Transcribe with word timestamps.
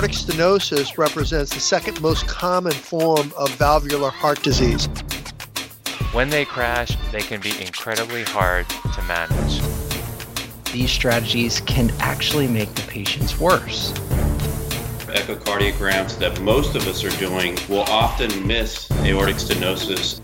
Aortic 0.00 0.16
stenosis 0.16 0.96
represents 0.96 1.52
the 1.52 1.60
second 1.60 2.00
most 2.00 2.26
common 2.26 2.72
form 2.72 3.34
of 3.36 3.50
valvular 3.56 4.08
heart 4.08 4.42
disease. 4.42 4.86
When 6.14 6.30
they 6.30 6.46
crash, 6.46 6.96
they 7.12 7.20
can 7.20 7.38
be 7.42 7.50
incredibly 7.60 8.22
hard 8.22 8.66
to 8.66 9.02
manage. 9.02 9.60
These 10.72 10.90
strategies 10.90 11.60
can 11.60 11.90
actually 11.98 12.48
make 12.48 12.74
the 12.76 12.82
patients 12.88 13.38
worse. 13.38 13.92
Echocardiograms 15.12 16.18
that 16.18 16.40
most 16.40 16.76
of 16.76 16.88
us 16.88 17.04
are 17.04 17.18
doing 17.18 17.58
will 17.68 17.82
often 17.82 18.46
miss 18.46 18.90
aortic 19.02 19.36
stenosis. 19.36 20.18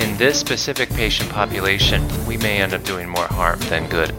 In 0.00 0.16
this 0.16 0.40
specific 0.40 0.90
patient 0.90 1.30
population, 1.30 2.04
we 2.26 2.38
may 2.38 2.60
end 2.60 2.74
up 2.74 2.82
doing 2.82 3.08
more 3.08 3.28
harm 3.28 3.60
than 3.68 3.88
good. 3.88 4.12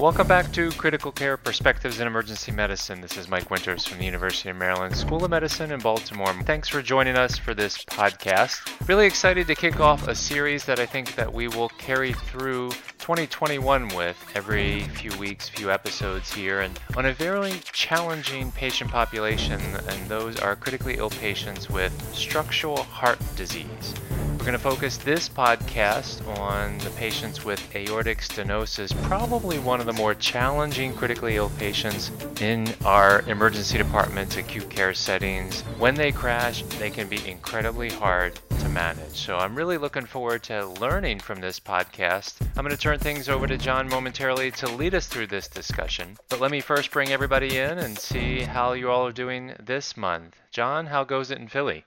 Welcome 0.00 0.28
back 0.28 0.50
to 0.52 0.70
Critical 0.70 1.12
Care 1.12 1.36
Perspectives 1.36 2.00
in 2.00 2.06
Emergency 2.06 2.52
Medicine. 2.52 3.02
This 3.02 3.18
is 3.18 3.28
Mike 3.28 3.50
Winters 3.50 3.86
from 3.86 3.98
the 3.98 4.06
University 4.06 4.48
of 4.48 4.56
Maryland 4.56 4.96
School 4.96 5.22
of 5.22 5.30
Medicine 5.30 5.72
in 5.72 5.80
Baltimore. 5.80 6.32
Thanks 6.44 6.70
for 6.70 6.80
joining 6.80 7.16
us 7.16 7.36
for 7.36 7.52
this 7.52 7.84
podcast. 7.84 8.88
Really 8.88 9.04
excited 9.04 9.46
to 9.46 9.54
kick 9.54 9.78
off 9.78 10.08
a 10.08 10.14
series 10.14 10.64
that 10.64 10.78
I 10.78 10.86
think 10.86 11.16
that 11.16 11.30
we 11.30 11.48
will 11.48 11.68
carry 11.68 12.14
through 12.14 12.70
2021 12.98 13.88
with 13.88 14.16
every 14.34 14.84
few 14.84 15.14
weeks, 15.18 15.50
few 15.50 15.70
episodes 15.70 16.32
here, 16.32 16.60
and 16.60 16.80
on 16.96 17.04
a 17.04 17.12
very 17.12 17.60
challenging 17.70 18.52
patient 18.52 18.90
population, 18.90 19.60
and 19.60 20.08
those 20.08 20.40
are 20.40 20.56
critically 20.56 20.96
ill 20.96 21.10
patients 21.10 21.68
with 21.68 21.92
structural 22.14 22.84
heart 22.84 23.18
disease. 23.36 23.94
We're 24.40 24.46
going 24.46 24.56
to 24.56 24.64
focus 24.64 24.96
this 24.96 25.28
podcast 25.28 26.26
on 26.38 26.78
the 26.78 26.88
patients 26.96 27.44
with 27.44 27.76
aortic 27.76 28.20
stenosis, 28.20 28.90
probably 29.02 29.58
one 29.58 29.80
of 29.80 29.86
the 29.86 29.92
more 29.92 30.14
challenging 30.14 30.94
critically 30.94 31.36
ill 31.36 31.50
patients 31.58 32.10
in 32.40 32.66
our 32.86 33.20
emergency 33.28 33.76
departments, 33.76 34.38
acute 34.38 34.70
care 34.70 34.94
settings. 34.94 35.60
When 35.76 35.94
they 35.94 36.10
crash, 36.10 36.62
they 36.78 36.88
can 36.88 37.06
be 37.06 37.28
incredibly 37.28 37.90
hard 37.90 38.40
to 38.60 38.68
manage. 38.70 39.12
So 39.12 39.36
I'm 39.36 39.54
really 39.54 39.76
looking 39.76 40.06
forward 40.06 40.42
to 40.44 40.68
learning 40.68 41.20
from 41.20 41.42
this 41.42 41.60
podcast. 41.60 42.40
I'm 42.56 42.64
going 42.64 42.74
to 42.74 42.78
turn 42.78 42.98
things 42.98 43.28
over 43.28 43.46
to 43.46 43.58
John 43.58 43.90
momentarily 43.90 44.52
to 44.52 44.74
lead 44.74 44.94
us 44.94 45.06
through 45.06 45.26
this 45.26 45.48
discussion. 45.48 46.16
But 46.30 46.40
let 46.40 46.50
me 46.50 46.62
first 46.62 46.90
bring 46.92 47.10
everybody 47.10 47.58
in 47.58 47.76
and 47.76 47.98
see 47.98 48.40
how 48.40 48.72
you 48.72 48.90
all 48.90 49.06
are 49.06 49.12
doing 49.12 49.52
this 49.62 49.98
month. 49.98 50.34
John, 50.50 50.86
how 50.86 51.04
goes 51.04 51.30
it 51.30 51.36
in 51.36 51.48
Philly? 51.48 51.84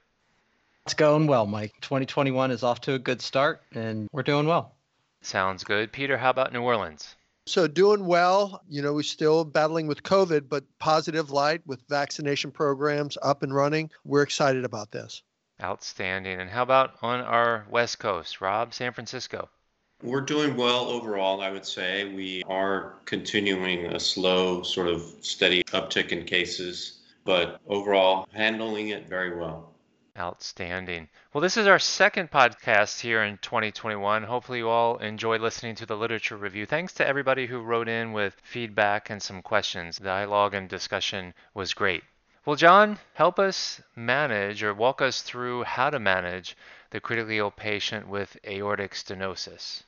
It's 0.86 0.94
going 0.94 1.28
well, 1.28 1.46
Mike. 1.46 1.74
2021 1.80 2.52
is 2.52 2.62
off 2.62 2.82
to 2.82 2.94
a 2.96 3.00
good 3.00 3.22
start, 3.22 3.62
and 3.72 4.10
we're 4.12 4.22
doing 4.22 4.48
well. 4.48 4.76
Sounds 5.22 5.64
good. 5.64 5.94
Peter, 5.94 6.18
how 6.18 6.30
about 6.30 6.52
New 6.52 6.62
Orleans? 6.62 7.16
So, 7.46 7.68
doing 7.68 8.06
well. 8.06 8.62
You 8.68 8.82
know, 8.82 8.94
we're 8.94 9.04
still 9.04 9.46
battling 9.46 9.88
with 9.88 10.04
COVID, 10.04 10.50
but 10.50 10.66
positive 10.80 11.32
light 11.32 11.66
with 11.66 11.82
vaccination 11.88 12.52
programs 12.52 13.18
up 13.22 13.44
and 13.44 13.56
running. 13.56 13.92
We're 14.04 14.24
excited 14.24 14.66
about 14.66 14.92
this. 14.92 15.24
Outstanding. 15.62 16.42
And 16.42 16.50
how 16.50 16.64
about 16.64 16.96
on 17.02 17.22
our 17.22 17.66
West 17.70 18.00
Coast? 18.00 18.42
Rob, 18.42 18.74
San 18.74 18.92
Francisco? 18.92 19.48
We're 20.02 20.20
doing 20.20 20.58
well 20.58 20.90
overall, 20.90 21.40
I 21.40 21.50
would 21.50 21.66
say. 21.66 22.14
We 22.14 22.44
are 22.48 22.96
continuing 23.06 23.86
a 23.86 24.00
slow, 24.02 24.64
sort 24.64 24.88
of 24.88 25.02
steady 25.22 25.64
uptick 25.66 26.10
in 26.10 26.26
cases, 26.26 27.00
but 27.24 27.62
overall 27.68 28.28
handling 28.34 28.90
it 28.90 29.08
very 29.08 29.38
well. 29.38 29.73
Outstanding. 30.16 31.10
Well, 31.34 31.42
this 31.42 31.58
is 31.58 31.66
our 31.66 31.80
second 31.80 32.30
podcast 32.30 33.00
here 33.00 33.24
in 33.24 33.40
2021. 33.40 34.22
Hopefully, 34.24 34.60
you 34.60 34.70
all 34.70 34.98
enjoyed 34.98 35.42
listening 35.42 35.74
to 35.76 35.88
the 35.88 35.98
literature 35.98 36.38
review. 36.38 36.68
Thanks 36.68 36.94
to 36.94 37.08
everybody 37.08 37.48
who 37.48 37.62
wrote 37.62 37.88
in 37.88 38.14
with 38.14 38.40
feedback 38.44 39.10
and 39.10 39.24
some 39.24 39.42
questions. 39.42 39.98
The 39.98 40.04
dialogue 40.04 40.54
and 40.54 40.70
discussion 40.70 41.34
was 41.56 41.74
great. 41.74 42.04
Well, 42.46 42.56
John, 42.56 43.00
help 43.16 43.40
us 43.40 43.82
manage 43.96 44.62
or 44.62 44.74
walk 44.74 45.02
us 45.02 45.24
through 45.24 45.64
how 45.64 45.90
to 45.90 45.98
manage 45.98 46.56
the 46.92 47.00
critically 47.00 47.40
ill 47.40 47.50
patient 47.50 48.08
with 48.08 48.38
aortic 48.46 48.92
stenosis. 48.92 49.82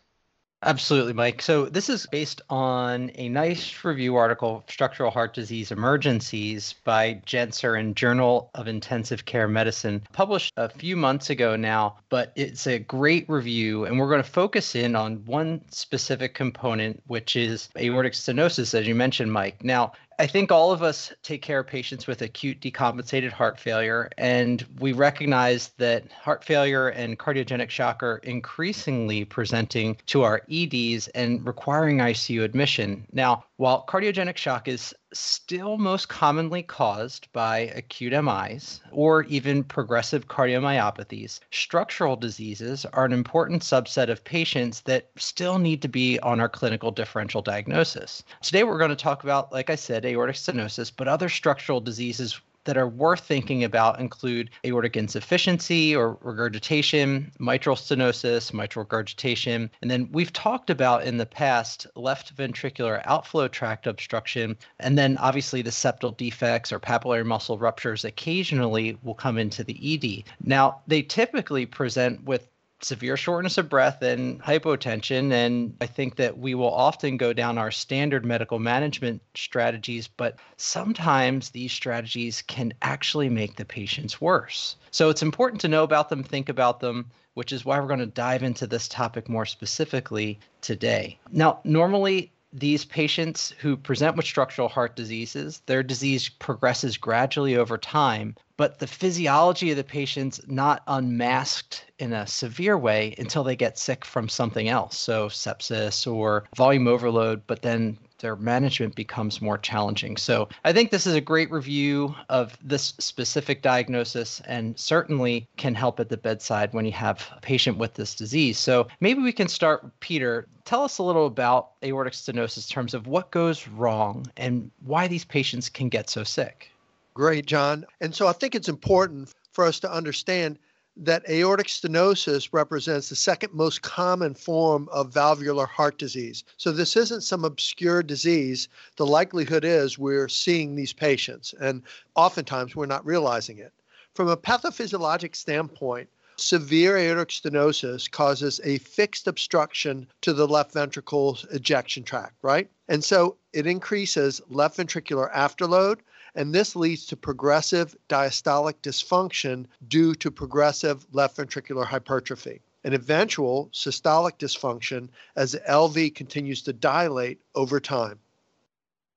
Absolutely, 0.63 1.13
Mike. 1.13 1.43
So, 1.43 1.65
this 1.65 1.89
is 1.89 2.07
based 2.07 2.41
on 2.49 3.11
a 3.15 3.29
nice 3.29 3.83
review 3.83 4.15
article, 4.15 4.63
Structural 4.67 5.11
Heart 5.11 5.35
Disease 5.35 5.71
Emergencies, 5.71 6.73
by 6.83 7.21
Gencer 7.25 7.79
in 7.79 7.93
Journal 7.93 8.49
of 8.55 8.67
Intensive 8.67 9.25
Care 9.25 9.47
Medicine, 9.47 10.01
published 10.11 10.53
a 10.57 10.69
few 10.69 10.95
months 10.95 11.29
ago 11.29 11.55
now. 11.55 11.97
But 12.09 12.31
it's 12.35 12.65
a 12.65 12.79
great 12.79 13.29
review, 13.29 13.85
and 13.85 13.99
we're 13.99 14.09
going 14.09 14.23
to 14.23 14.29
focus 14.29 14.75
in 14.75 14.95
on 14.95 15.23
one 15.25 15.61
specific 15.69 16.33
component, 16.33 17.03
which 17.05 17.35
is 17.35 17.69
aortic 17.77 18.13
stenosis, 18.13 18.73
as 18.73 18.87
you 18.87 18.95
mentioned, 18.95 19.31
Mike. 19.31 19.63
Now, 19.63 19.91
I 20.17 20.27
think 20.27 20.51
all 20.51 20.71
of 20.71 20.81
us 20.81 21.11
take 21.23 21.41
care 21.41 21.59
of 21.59 21.67
patients 21.67 22.07
with 22.07 22.21
acute 22.21 22.61
decompensated 22.61 23.31
heart 23.31 23.59
failure, 23.59 24.09
and 24.17 24.65
we 24.79 24.93
recognize 24.93 25.69
that 25.77 26.09
heart 26.11 26.43
failure 26.43 26.87
and 26.87 27.19
cardiogenic 27.19 27.69
shock 27.69 28.01
are 28.01 28.17
increasingly 28.17 29.25
presenting 29.25 29.97
to 30.07 30.23
our 30.23 30.41
EDs 30.49 31.09
and 31.09 31.45
requiring 31.45 31.97
ICU 31.97 32.43
admission. 32.43 33.05
Now, 33.11 33.43
while 33.57 33.85
cardiogenic 33.87 34.35
shock 34.35 34.67
is 34.67 34.93
still 35.13 35.77
most 35.77 36.09
commonly 36.09 36.61
caused 36.61 37.31
by 37.31 37.59
acute 37.75 38.11
MIs 38.11 38.81
or 38.91 39.23
even 39.23 39.63
progressive 39.63 40.27
cardiomyopathies, 40.27 41.39
structural 41.51 42.17
diseases 42.17 42.85
are 42.91 43.05
an 43.05 43.13
important 43.13 43.61
subset 43.61 44.09
of 44.09 44.23
patients 44.25 44.81
that 44.81 45.09
still 45.15 45.57
need 45.57 45.81
to 45.81 45.87
be 45.87 46.19
on 46.19 46.41
our 46.41 46.49
clinical 46.49 46.91
differential 46.91 47.41
diagnosis. 47.41 48.23
Today, 48.41 48.63
we're 48.63 48.77
going 48.77 48.89
to 48.89 48.95
talk 48.95 49.23
about, 49.23 49.53
like 49.53 49.69
I 49.69 49.75
said, 49.75 50.05
aortic 50.05 50.35
stenosis, 50.35 50.91
but 50.95 51.07
other 51.07 51.29
structural 51.29 51.79
diseases 51.79 52.41
that 52.65 52.77
are 52.77 52.87
worth 52.87 53.21
thinking 53.21 53.63
about 53.63 53.99
include 53.99 54.49
aortic 54.65 54.97
insufficiency 54.97 55.95
or 55.95 56.17
regurgitation, 56.21 57.31
mitral 57.39 57.75
stenosis, 57.75 58.53
mitral 58.53 58.83
regurgitation. 58.83 59.71
And 59.81 59.89
then 59.89 60.09
we've 60.11 60.33
talked 60.33 60.69
about 60.69 61.03
in 61.03 61.17
the 61.17 61.25
past 61.25 61.87
left 61.95 62.35
ventricular 62.35 63.01
outflow 63.05 63.47
tract 63.47 63.87
obstruction. 63.87 64.57
And 64.79 64.97
then 64.97 65.17
obviously 65.17 65.61
the 65.61 65.69
septal 65.69 66.15
defects 66.15 66.71
or 66.71 66.79
papillary 66.79 67.25
muscle 67.25 67.57
ruptures 67.57 68.03
occasionally 68.03 68.97
will 69.03 69.15
come 69.15 69.37
into 69.37 69.63
the 69.63 69.79
ED. 69.81 70.23
Now, 70.45 70.81
they 70.87 71.01
typically 71.01 71.65
present 71.65 72.23
with 72.23 72.47
severe 72.81 73.17
shortness 73.17 73.57
of 73.57 73.69
breath 73.69 74.01
and 74.01 74.41
hypotension. 74.41 75.31
And 75.31 75.75
I 75.81 75.85
think 75.85 76.17
that 76.17 76.37
we 76.37 76.55
will 76.55 76.73
often 76.73 77.17
go 77.17 77.33
down 77.33 77.57
our 77.57 77.71
standard 77.71 78.25
medical 78.25 78.59
management 78.59 79.21
strategies, 79.35 80.07
but 80.07 80.37
sometimes 80.57 81.49
these 81.49 81.71
strategies 81.71 82.41
can 82.41 82.73
actually 82.81 83.29
make 83.29 83.55
the 83.55 83.65
patients 83.65 84.21
worse. 84.21 84.75
So 84.91 85.09
it's 85.09 85.23
important 85.23 85.61
to 85.61 85.67
know 85.67 85.83
about 85.83 86.09
them, 86.09 86.23
think 86.23 86.49
about 86.49 86.79
them, 86.79 87.11
which 87.33 87.51
is 87.51 87.65
why 87.65 87.79
we're 87.79 87.87
going 87.87 87.99
to 87.99 88.05
dive 88.05 88.43
into 88.43 88.67
this 88.67 88.87
topic 88.87 89.27
more 89.29 89.45
specifically 89.45 90.39
today. 90.61 91.19
Now, 91.31 91.59
normally, 91.63 92.31
these 92.53 92.85
patients 92.85 93.53
who 93.59 93.75
present 93.75 94.15
with 94.15 94.25
structural 94.25 94.69
heart 94.69 94.95
diseases, 94.95 95.61
their 95.65 95.83
disease 95.83 96.29
progresses 96.29 96.95
gradually 96.95 97.57
over 97.57 97.77
time, 97.77 98.35
but 98.57 98.79
the 98.79 98.87
physiology 98.87 99.71
of 99.71 99.77
the 99.77 99.83
patient's 99.83 100.39
not 100.47 100.81
unmasked 100.87 101.85
in 101.99 102.13
a 102.13 102.27
severe 102.27 102.77
way 102.77 103.15
until 103.17 103.43
they 103.43 103.55
get 103.55 103.77
sick 103.77 104.05
from 104.05 104.29
something 104.29 104.69
else. 104.69 104.97
So, 104.97 105.27
sepsis 105.27 106.11
or 106.11 106.45
volume 106.55 106.87
overload, 106.87 107.45
but 107.47 107.61
then 107.61 107.97
their 108.19 108.35
management 108.35 108.95
becomes 108.95 109.41
more 109.41 109.57
challenging. 109.57 110.17
So, 110.17 110.47
I 110.63 110.71
think 110.73 110.91
this 110.91 111.05
is 111.05 111.15
a 111.15 111.21
great 111.21 111.51
review 111.51 112.15
of 112.29 112.57
this 112.63 112.93
specific 112.99 113.61
diagnosis 113.61 114.41
and 114.45 114.77
certainly 114.79 115.47
can 115.57 115.75
help 115.75 115.99
at 115.99 116.09
the 116.09 116.17
bedside 116.17 116.73
when 116.73 116.85
you 116.85 116.93
have 116.93 117.29
a 117.35 117.41
patient 117.41 117.77
with 117.77 117.95
this 117.95 118.15
disease. 118.15 118.57
So, 118.57 118.87
maybe 118.99 119.21
we 119.21 119.33
can 119.33 119.47
start, 119.47 119.99
Peter. 119.99 120.47
Tell 120.63 120.83
us 120.83 120.97
a 120.97 121.03
little 121.03 121.27
about 121.27 121.71
aortic 121.83 122.13
stenosis 122.13 122.69
in 122.69 122.73
terms 122.73 122.93
of 122.93 123.05
what 123.05 123.31
goes 123.31 123.67
wrong 123.67 124.25
and 124.37 124.71
why 124.85 125.07
these 125.07 125.25
patients 125.25 125.69
can 125.69 125.89
get 125.89 126.09
so 126.09 126.23
sick. 126.23 126.71
Great, 127.15 127.45
John. 127.45 127.85
And 128.01 128.13
so 128.13 128.27
I 128.27 128.33
think 128.33 128.55
it's 128.55 128.67
important 128.67 129.33
for 129.53 129.63
us 129.63 129.79
to 129.79 129.91
understand 129.91 130.59
that 130.97 131.27
aortic 131.29 131.67
stenosis 131.67 132.49
represents 132.51 133.07
the 133.07 133.15
second 133.15 133.53
most 133.53 133.81
common 133.81 134.33
form 134.33 134.89
of 134.91 135.13
valvular 135.13 135.65
heart 135.65 135.97
disease. 135.97 136.43
So 136.57 136.71
this 136.71 136.97
isn't 136.97 137.21
some 137.21 137.45
obscure 137.45 138.03
disease. 138.03 138.67
The 138.97 139.05
likelihood 139.05 139.63
is 139.63 139.97
we're 139.97 140.27
seeing 140.27 140.75
these 140.75 140.93
patients, 140.93 141.53
and 141.59 141.83
oftentimes 142.15 142.75
we're 142.75 142.85
not 142.85 143.05
realizing 143.05 143.59
it. 143.59 143.71
From 144.13 144.27
a 144.27 144.37
pathophysiologic 144.37 145.35
standpoint, 145.35 146.09
severe 146.37 146.97
aortic 146.97 147.29
stenosis 147.29 148.11
causes 148.11 148.59
a 148.65 148.77
fixed 148.79 149.27
obstruction 149.27 150.07
to 150.21 150.33
the 150.33 150.47
left 150.47 150.73
ventricle's 150.73 151.45
ejection 151.51 152.03
tract, 152.03 152.35
right? 152.41 152.69
And 152.89 153.03
so 153.03 153.37
it 153.53 153.67
increases 153.67 154.41
left 154.49 154.77
ventricular 154.77 155.33
afterload 155.33 155.99
and 156.35 156.53
this 156.53 156.75
leads 156.75 157.05
to 157.07 157.15
progressive 157.15 157.95
diastolic 158.09 158.75
dysfunction 158.83 159.65
due 159.87 160.13
to 160.15 160.29
progressive 160.29 161.07
left 161.13 161.37
ventricular 161.37 161.85
hypertrophy 161.85 162.61
and 162.83 162.93
eventual 162.93 163.69
systolic 163.73 164.37
dysfunction 164.37 165.09
as 165.35 165.53
the 165.53 165.59
LV 165.61 166.13
continues 166.13 166.61
to 166.61 166.73
dilate 166.73 167.41
over 167.55 167.79
time. 167.79 168.19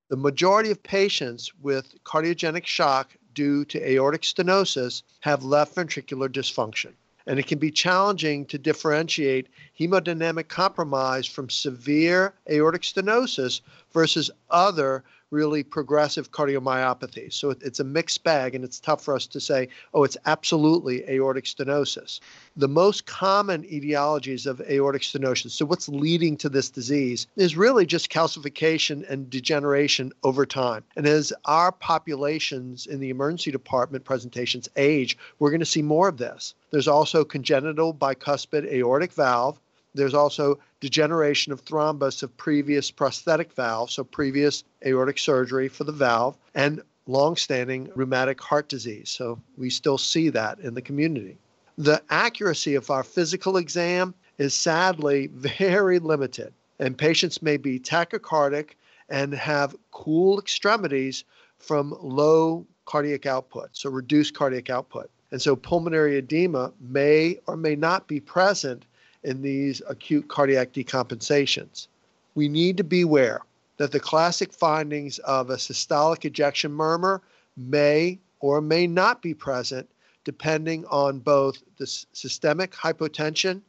The 0.09 0.17
majority 0.17 0.71
of 0.71 0.83
patients 0.83 1.53
with 1.61 2.03
cardiogenic 2.05 2.65
shock 2.65 3.15
due 3.35 3.65
to 3.67 3.91
aortic 3.91 4.23
stenosis 4.23 5.03
have 5.21 5.45
left 5.45 5.77
ventricular 5.77 6.29
dysfunction. 6.29 6.93
And 7.27 7.39
it 7.39 7.47
can 7.47 7.59
be 7.59 7.71
challenging 7.71 8.47
to 8.47 8.57
differentiate 8.57 9.49
hemodynamic 9.79 10.49
compromise 10.49 11.27
from 11.27 11.51
severe 11.51 12.33
aortic 12.51 12.83
stenosis 12.83 13.61
versus 13.93 14.31
other 14.49 15.05
really 15.31 15.63
progressive 15.63 16.31
cardiomyopathy. 16.31 17.33
So 17.33 17.51
it's 17.51 17.81
a 17.81 17.85
mixed 17.85 18.25
bag, 18.25 18.55
and 18.55 18.65
it's 18.65 18.81
tough 18.81 19.05
for 19.05 19.15
us 19.15 19.27
to 19.29 19.41
say, 19.41 19.69
oh, 19.95 20.05
it's 20.05 20.17
absolutely 20.27 21.09
aortic 21.09 21.45
stenosis. 21.45 22.21
The 22.57 22.69
most 22.69 23.07
common 23.07 23.63
etiologies 23.65 24.47
of 24.47 24.61
aortic 24.63 25.03
stenosis, 25.03 25.51
so 25.51 25.67
what's 25.67 25.89
leading 25.89 26.37
to 26.39 26.49
this 26.49 26.71
disease, 26.71 27.27
is 27.37 27.57
really 27.57 27.87
just 27.87 28.11
calcification 28.11 29.09
and 29.09 29.29
degeneration 29.29 30.13
over 30.23 30.47
time. 30.47 30.85
And 30.97 31.07
as 31.07 31.33
our 31.45 31.73
populations 31.73 32.87
in 32.87 33.01
the 33.01 33.11
emergency 33.11 33.51
department 33.51 34.05
presentations 34.05 34.69
age, 34.77 35.17
we're 35.39 35.51
going 35.51 35.61
to 35.61 35.67
see 35.67 35.83
more 35.83 36.09
of 36.09 36.17
this. 36.17 36.55
There's 36.71 36.89
also 36.89 37.25
congenital 37.25 37.95
bicuspid 37.95 38.71
aortic 38.71 39.13
valve, 39.13 39.61
there's 39.99 40.15
also 40.15 40.59
degeneration 40.81 41.53
of 41.53 41.65
thrombus 41.65 42.23
of 42.23 42.37
previous 42.37 42.91
prosthetic 42.91 43.53
valve, 43.53 43.91
so 43.91 44.05
previous 44.05 44.65
aortic 44.87 45.19
surgery 45.19 45.69
for 45.69 45.85
the 45.85 45.93
valve, 45.93 46.37
and 46.55 46.81
long-standing 47.07 47.91
rheumatic 47.95 48.41
heart 48.41 48.69
disease. 48.69 49.11
So 49.11 49.41
we 49.57 49.71
still 49.71 49.99
see 49.99 50.29
that 50.31 50.61
in 50.61 50.75
the 50.75 50.83
community. 50.83 51.37
The 51.77 52.03
accuracy 52.11 52.75
of 52.75 52.91
our 52.91 53.03
physical 53.03 53.57
exam 53.57 54.15
is 54.39 54.55
sadly 54.55 55.27
very 55.33 55.99
limited, 55.99 56.53
and 56.79 56.97
patients 56.97 57.43
may 57.43 57.57
be 57.57 57.81
tachycardic 57.81 58.71
and 59.09 59.35
have 59.35 59.75
cool 59.91 60.39
extremities 60.39 61.25
from 61.59 61.97
low 62.01 62.67
cardiac 62.85 63.27
output, 63.27 63.71
so 63.73 63.91
reduced 63.91 64.35
cardiac 64.35 64.71
output. 64.71 65.11
And 65.31 65.43
so 65.43 65.57
pulmonary 65.57 66.17
edema 66.17 66.73
may 66.81 67.39
or 67.47 67.57
may 67.57 67.77
not 67.77 68.09
be 68.09 68.21
present 68.21 68.87
in 69.25 69.43
these 69.43 69.83
acute 69.89 70.29
cardiac 70.29 70.73
decompensations. 70.73 71.89
We 72.35 72.49
need 72.49 72.77
to 72.77 72.85
beware 72.85 73.41
that 73.79 73.93
the 73.93 74.01
classic 74.01 74.53
findings 74.53 75.19
of 75.21 75.51
a 75.51 75.57
systolic 75.57 76.25
ejection 76.25 76.73
murmur 76.73 77.23
may 77.57 78.19
or 78.41 78.61
may 78.61 78.87
not 78.87 79.23
be 79.23 79.35
present 79.35 79.89
depending 80.25 80.85
on 80.87 81.19
both 81.21 81.63
the 81.79 81.87
systemic 81.87 82.73
hypotension 82.73 83.63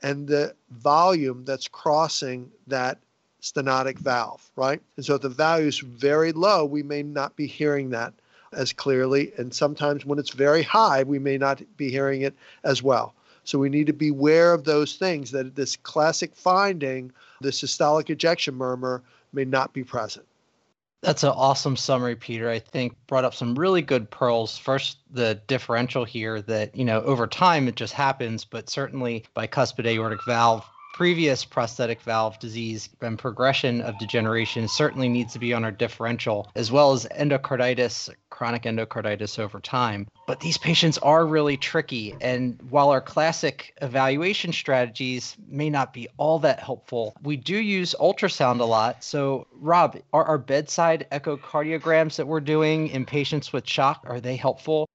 and 0.00 0.26
the 0.26 0.54
volume 0.70 1.44
that's 1.44 1.68
crossing 1.68 2.50
that 2.66 2.98
stenotic 3.42 3.98
valve, 3.98 4.48
right? 4.56 4.80
And 4.96 5.04
so 5.04 5.16
if 5.16 5.22
the 5.22 5.28
value 5.28 5.66
is 5.66 5.78
very 5.78 6.32
low, 6.32 6.64
we 6.64 6.82
may 6.82 7.02
not 7.02 7.36
be 7.36 7.46
hearing 7.46 7.90
that 7.90 8.12
as 8.52 8.72
clearly. 8.72 9.32
And 9.36 9.52
sometimes 9.52 10.04
when 10.04 10.18
it's 10.18 10.30
very 10.30 10.62
high, 10.62 11.02
we 11.02 11.18
may 11.18 11.36
not 11.36 11.62
be 11.76 11.90
hearing 11.90 12.22
it 12.22 12.34
as 12.64 12.82
well. 12.82 13.14
So 13.48 13.58
we 13.58 13.70
need 13.70 13.86
to 13.86 13.94
be 13.94 14.08
aware 14.10 14.52
of 14.52 14.64
those 14.64 14.96
things 14.96 15.30
that 15.30 15.54
this 15.54 15.74
classic 15.74 16.36
finding, 16.36 17.10
the 17.40 17.48
systolic 17.48 18.10
ejection 18.10 18.54
murmur, 18.54 19.02
may 19.32 19.46
not 19.46 19.72
be 19.72 19.82
present. 19.82 20.26
That's 21.00 21.22
an 21.22 21.30
awesome 21.30 21.74
summary, 21.74 22.14
Peter. 22.14 22.50
I 22.50 22.58
think 22.58 22.94
brought 23.06 23.24
up 23.24 23.34
some 23.34 23.54
really 23.54 23.80
good 23.80 24.10
pearls. 24.10 24.58
First, 24.58 24.98
the 25.10 25.40
differential 25.46 26.04
here 26.04 26.42
that, 26.42 26.76
you 26.76 26.84
know, 26.84 27.00
over 27.04 27.26
time 27.26 27.68
it 27.68 27.74
just 27.74 27.94
happens, 27.94 28.44
but 28.44 28.68
certainly 28.68 29.24
by 29.32 29.46
bicuspid 29.46 29.86
aortic 29.86 30.22
valve 30.26 30.68
previous 30.98 31.44
prosthetic 31.44 32.00
valve 32.00 32.40
disease 32.40 32.88
and 33.02 33.20
progression 33.20 33.80
of 33.82 33.96
degeneration 33.98 34.66
certainly 34.66 35.08
needs 35.08 35.32
to 35.32 35.38
be 35.38 35.54
on 35.54 35.62
our 35.62 35.70
differential, 35.70 36.50
as 36.56 36.72
well 36.72 36.90
as 36.90 37.06
endocarditis, 37.16 38.10
chronic 38.30 38.64
endocarditis 38.64 39.38
over 39.38 39.60
time. 39.60 40.08
But 40.26 40.40
these 40.40 40.58
patients 40.58 40.98
are 40.98 41.24
really 41.24 41.56
tricky. 41.56 42.16
And 42.20 42.60
while 42.68 42.90
our 42.90 43.00
classic 43.00 43.76
evaluation 43.80 44.52
strategies 44.52 45.36
may 45.46 45.70
not 45.70 45.92
be 45.92 46.08
all 46.16 46.40
that 46.40 46.58
helpful, 46.58 47.14
we 47.22 47.36
do 47.36 47.56
use 47.56 47.94
ultrasound 48.00 48.58
a 48.58 48.64
lot. 48.64 49.04
So, 49.04 49.46
Rob, 49.52 49.96
are 50.12 50.24
our 50.24 50.36
bedside 50.36 51.06
echocardiograms 51.12 52.16
that 52.16 52.26
we're 52.26 52.40
doing 52.40 52.88
in 52.88 53.06
patients 53.06 53.52
with 53.52 53.68
shock, 53.68 54.02
are 54.08 54.18
they 54.18 54.34
helpful? 54.34 54.88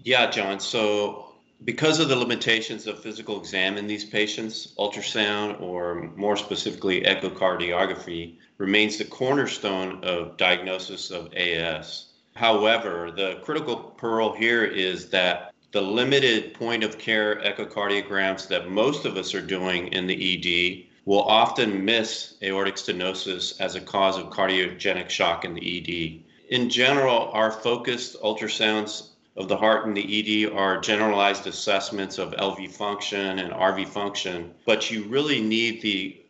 Yeah, 0.00 0.28
John. 0.28 0.58
So 0.58 1.29
because 1.64 2.00
of 2.00 2.08
the 2.08 2.16
limitations 2.16 2.86
of 2.86 3.02
physical 3.02 3.38
exam 3.38 3.76
in 3.76 3.86
these 3.86 4.04
patients, 4.04 4.72
ultrasound 4.78 5.60
or 5.60 6.10
more 6.16 6.36
specifically 6.36 7.02
echocardiography 7.02 8.36
remains 8.56 8.96
the 8.96 9.04
cornerstone 9.04 10.02
of 10.02 10.36
diagnosis 10.38 11.10
of 11.10 11.32
AS. 11.34 12.06
However, 12.34 13.10
the 13.14 13.40
critical 13.42 13.76
pearl 13.76 14.32
here 14.32 14.64
is 14.64 15.10
that 15.10 15.52
the 15.72 15.82
limited 15.82 16.54
point 16.54 16.82
of 16.82 16.98
care 16.98 17.36
echocardiograms 17.42 18.48
that 18.48 18.70
most 18.70 19.04
of 19.04 19.16
us 19.16 19.34
are 19.34 19.42
doing 19.42 19.88
in 19.88 20.06
the 20.06 20.16
ED 20.16 20.86
will 21.04 21.22
often 21.22 21.84
miss 21.84 22.36
aortic 22.42 22.76
stenosis 22.76 23.60
as 23.60 23.74
a 23.74 23.80
cause 23.80 24.16
of 24.16 24.30
cardiogenic 24.30 25.10
shock 25.10 25.44
in 25.44 25.54
the 25.54 25.78
ED. 25.78 26.24
In 26.54 26.70
general, 26.70 27.30
our 27.32 27.52
focused 27.52 28.20
ultrasounds 28.22 29.09
of 29.36 29.48
the 29.48 29.56
heart 29.56 29.86
and 29.86 29.96
the 29.96 30.46
ED 30.46 30.52
are 30.52 30.80
generalized 30.80 31.46
assessments 31.46 32.18
of 32.18 32.32
LV 32.32 32.70
function 32.72 33.38
and 33.38 33.52
RV 33.52 33.88
function, 33.88 34.54
but 34.66 34.90
you 34.90 35.04
really 35.04 35.40
need 35.40 35.80
the 35.80 36.20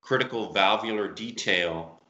critical 0.00 0.52
valvular 0.52 1.08
detail, 1.08 2.00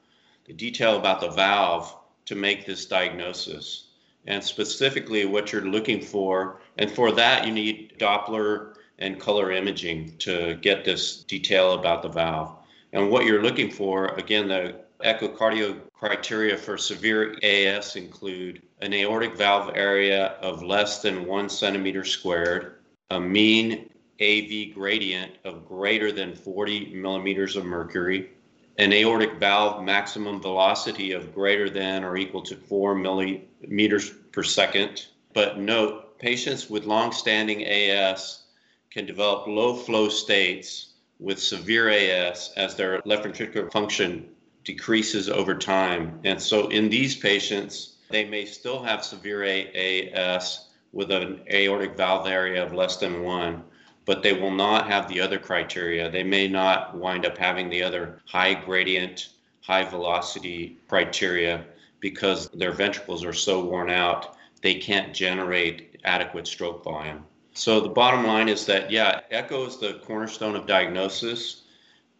the 0.47 0.53
detail 0.53 0.97
about 0.97 1.21
the 1.21 1.31
valve 1.31 1.97
to 2.27 2.35
make 2.35 2.67
this 2.67 2.87
diagnosis. 2.87 3.89
And 4.27 4.43
specifically, 4.43 5.27
what 5.27 5.53
you're 5.53 5.67
looking 5.67 6.01
for, 6.01 6.61
and 6.79 6.91
for 6.91 7.13
that, 7.13 7.47
you 7.47 7.53
need 7.53 7.99
Doppler 7.99 8.75
and 8.99 9.21
color 9.21 9.53
imaging 9.53 10.17
to 10.19 10.57
get 10.57 10.85
this 10.85 11.25
detail 11.25 11.75
about 11.75 12.03
the 12.03 12.09
valve. 12.09 12.57
And 12.93 13.11
what 13.11 13.27
you're 13.27 13.43
looking 13.43 13.71
for, 13.71 14.09
again, 14.15 14.49
the 14.49 14.77
echocardio 15.05 15.81
criteria 15.93 16.57
for 16.57 16.79
severe 16.79 17.37
AS 17.43 17.97
include 17.97 18.63
an 18.85 18.93
aortic 18.93 19.35
valve 19.35 19.71
area 19.75 20.37
of 20.43 20.63
less 20.63 21.01
than 21.01 21.25
one 21.25 21.49
centimeter 21.49 22.05
squared, 22.05 22.75
a 23.11 23.19
mean 23.19 23.89
AV 24.21 24.75
gradient 24.75 25.33
of 25.45 25.67
greater 25.67 26.13
than 26.13 26.35
40 26.35 26.95
millimeters 26.95 27.57
of 27.57 27.65
mercury, 27.65 28.29
an 28.77 28.93
aortic 28.93 29.41
valve 29.41 29.83
maximum 29.83 30.39
velocity 30.39 31.13
of 31.13 31.33
greater 31.33 31.71
than 31.71 32.05
or 32.05 32.19
equal 32.19 32.43
to 32.43 32.57
4 32.57 32.95
millimeters 32.95 34.11
per 34.33 34.43
second. 34.43 35.07
But 35.33 35.59
note, 35.59 36.19
patients 36.19 36.69
with 36.69 36.85
long-standing 36.85 37.65
AS 37.65 38.43
can 38.91 39.07
develop 39.07 39.47
low 39.47 39.77
flow 39.77 40.11
states 40.11 40.93
with 41.19 41.41
severe 41.41 41.89
AS 41.89 42.53
as 42.59 42.75
their 42.75 43.01
left 43.07 43.25
ventricular 43.25 43.73
function 43.73 44.29
decreases 44.63 45.31
over 45.31 45.55
time. 45.55 46.21
And 46.25 46.41
so 46.41 46.69
in 46.69 46.91
these 46.91 47.17
patients, 47.17 47.94
they 48.11 48.25
may 48.25 48.45
still 48.45 48.83
have 48.83 49.05
severe 49.05 49.41
AAS 49.41 50.67
with 50.93 51.11
an 51.11 51.41
aortic 51.51 51.97
valve 51.97 52.27
area 52.27 52.65
of 52.65 52.73
less 52.73 52.97
than 52.97 53.23
one, 53.23 53.63
but 54.05 54.23
they 54.23 54.33
will 54.33 54.51
not 54.51 54.87
have 54.87 55.09
the 55.09 55.21
other 55.21 55.39
criteria. 55.39 56.11
They 56.11 56.23
may 56.23 56.47
not 56.47 56.97
wind 56.97 57.27
up 57.27 57.37
having 57.37 57.69
the 57.69 57.83
other 57.83 58.21
high 58.27 58.55
gradient, 58.55 59.31
high 59.63 59.85
velocity 59.85 60.79
criteria 60.89 61.65
because 62.01 62.49
their 62.51 62.73
ventricles 62.73 63.25
are 63.25 63.33
so 63.33 63.65
worn 63.65 63.89
out, 63.89 64.37
they 64.61 64.75
can't 64.75 65.15
generate 65.15 65.99
adequate 66.05 66.47
stroke 66.47 66.85
volume. 66.85 67.25
So 67.55 67.81
the 67.81 67.89
bottom 67.89 68.27
line 68.27 68.49
is 68.49 68.67
that, 68.67 68.91
yeah, 68.91 69.21
echo 69.31 69.67
is 69.67 69.79
the 69.79 70.01
cornerstone 70.05 70.55
of 70.55 70.67
diagnosis, 70.67 71.63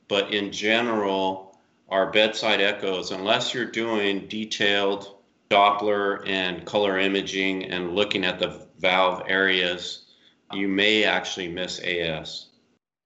but 0.09 0.33
in 0.33 0.53
general, 0.53 1.59
our 1.91 2.11
bedside 2.11 2.61
echoes, 2.61 3.11
unless 3.11 3.53
you're 3.53 3.67
doing 3.67 4.27
detailed 4.27 5.14
Doppler 5.55 6.27
and 6.29 6.65
color 6.65 6.99
imaging 6.99 7.65
and 7.65 7.95
looking 7.95 8.25
at 8.25 8.41
the 8.41 8.67
valve 8.79 9.23
areas, 9.29 10.07
you 10.53 10.67
may 10.67 11.05
actually 11.05 11.47
miss 11.47 11.81
AS. 11.81 12.49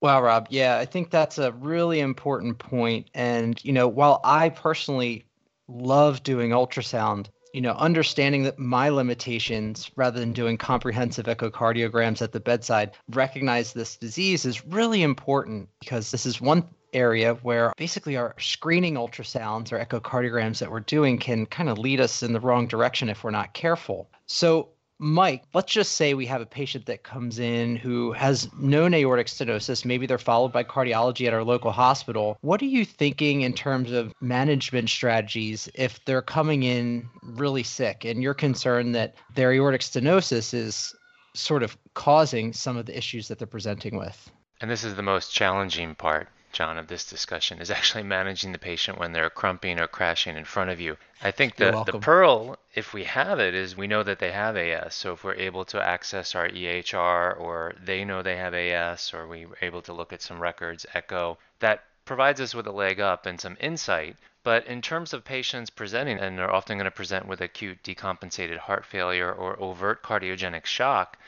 Wow, 0.00 0.22
Rob. 0.22 0.46
Yeah, 0.48 0.78
I 0.78 0.86
think 0.86 1.10
that's 1.10 1.36
a 1.36 1.52
really 1.52 2.00
important 2.00 2.58
point. 2.58 3.10
And, 3.14 3.62
you 3.62 3.72
know, 3.72 3.86
while 3.86 4.20
I 4.24 4.48
personally 4.48 5.26
love 5.66 6.22
doing 6.22 6.50
ultrasound, 6.50 7.26
you 7.52 7.60
know, 7.60 7.72
understanding 7.72 8.44
that 8.44 8.58
my 8.58 8.88
limitations 8.88 9.90
rather 9.96 10.18
than 10.18 10.32
doing 10.32 10.56
comprehensive 10.56 11.26
echocardiograms 11.26 12.22
at 12.22 12.32
the 12.32 12.40
bedside, 12.40 12.92
recognize 13.10 13.72
this 13.72 13.96
disease 13.96 14.46
is 14.46 14.64
really 14.64 15.02
important 15.02 15.68
because 15.80 16.10
this 16.10 16.24
is 16.24 16.40
one 16.40 16.66
area 16.92 17.34
where 17.42 17.72
basically 17.76 18.16
our 18.16 18.34
screening 18.38 18.94
ultrasounds 18.94 19.72
or 19.72 19.84
echocardiograms 19.84 20.58
that 20.58 20.70
we're 20.70 20.80
doing 20.80 21.18
can 21.18 21.46
kind 21.46 21.68
of 21.68 21.78
lead 21.78 22.00
us 22.00 22.22
in 22.22 22.32
the 22.32 22.40
wrong 22.40 22.66
direction 22.66 23.08
if 23.08 23.24
we're 23.24 23.30
not 23.30 23.54
careful. 23.54 24.08
So, 24.26 24.68
Mike, 25.00 25.44
let's 25.54 25.72
just 25.72 25.92
say 25.92 26.14
we 26.14 26.26
have 26.26 26.40
a 26.40 26.46
patient 26.46 26.86
that 26.86 27.04
comes 27.04 27.38
in 27.38 27.76
who 27.76 28.10
has 28.12 28.52
known 28.58 28.94
aortic 28.94 29.28
stenosis. 29.28 29.84
Maybe 29.84 30.06
they're 30.06 30.18
followed 30.18 30.52
by 30.52 30.64
cardiology 30.64 31.26
at 31.28 31.34
our 31.34 31.44
local 31.44 31.70
hospital. 31.70 32.36
What 32.40 32.60
are 32.62 32.66
you 32.66 32.84
thinking 32.84 33.42
in 33.42 33.52
terms 33.52 33.92
of 33.92 34.12
management 34.20 34.90
strategies 34.90 35.68
if 35.74 36.04
they're 36.04 36.22
coming 36.22 36.64
in 36.64 37.08
really 37.22 37.62
sick 37.62 38.04
and 38.04 38.22
you're 38.24 38.34
concerned 38.34 38.96
that 38.96 39.14
their 39.36 39.52
aortic 39.52 39.82
stenosis 39.82 40.52
is 40.52 40.96
sort 41.32 41.62
of 41.62 41.76
causing 41.94 42.52
some 42.52 42.76
of 42.76 42.86
the 42.86 42.96
issues 42.96 43.28
that 43.28 43.38
they're 43.38 43.46
presenting 43.46 43.96
with? 43.96 44.32
And 44.60 44.68
this 44.68 44.82
is 44.82 44.96
the 44.96 45.02
most 45.02 45.32
challenging 45.32 45.94
part 45.94 46.28
John, 46.52 46.78
of 46.78 46.88
this 46.88 47.04
discussion 47.04 47.60
is 47.60 47.70
actually 47.70 48.04
managing 48.04 48.52
the 48.52 48.58
patient 48.58 48.98
when 48.98 49.12
they're 49.12 49.30
crumping 49.30 49.78
or 49.78 49.86
crashing 49.86 50.36
in 50.36 50.44
front 50.44 50.70
of 50.70 50.80
you. 50.80 50.96
I 51.22 51.30
think 51.30 51.56
the, 51.56 51.84
the 51.84 51.98
pearl, 51.98 52.58
if 52.74 52.94
we 52.94 53.04
have 53.04 53.38
it, 53.38 53.54
is 53.54 53.76
we 53.76 53.86
know 53.86 54.02
that 54.02 54.18
they 54.18 54.32
have 54.32 54.56
AS. 54.56 54.94
So 54.94 55.12
if 55.12 55.24
we're 55.24 55.34
able 55.34 55.64
to 55.66 55.80
access 55.80 56.34
our 56.34 56.48
EHR 56.48 57.38
or 57.38 57.74
they 57.82 58.04
know 58.04 58.22
they 58.22 58.36
have 58.36 58.54
AS 58.54 59.12
or 59.12 59.26
we're 59.26 59.48
able 59.60 59.82
to 59.82 59.92
look 59.92 60.12
at 60.12 60.22
some 60.22 60.40
records, 60.40 60.86
echo, 60.94 61.38
that 61.60 61.84
provides 62.04 62.40
us 62.40 62.54
with 62.54 62.66
a 62.66 62.72
leg 62.72 62.98
up 62.98 63.26
and 63.26 63.40
some 63.40 63.56
insight. 63.60 64.16
But 64.42 64.66
in 64.66 64.80
terms 64.80 65.12
of 65.12 65.24
patients 65.24 65.68
presenting, 65.68 66.18
and 66.18 66.38
they're 66.38 66.50
often 66.50 66.78
going 66.78 66.86
to 66.86 66.90
present 66.90 67.26
with 67.26 67.42
acute 67.42 67.82
decompensated 67.82 68.56
heart 68.56 68.86
failure 68.86 69.30
or 69.30 69.60
overt 69.60 70.02
cardiogenic 70.02 70.64
shock, 70.64 71.18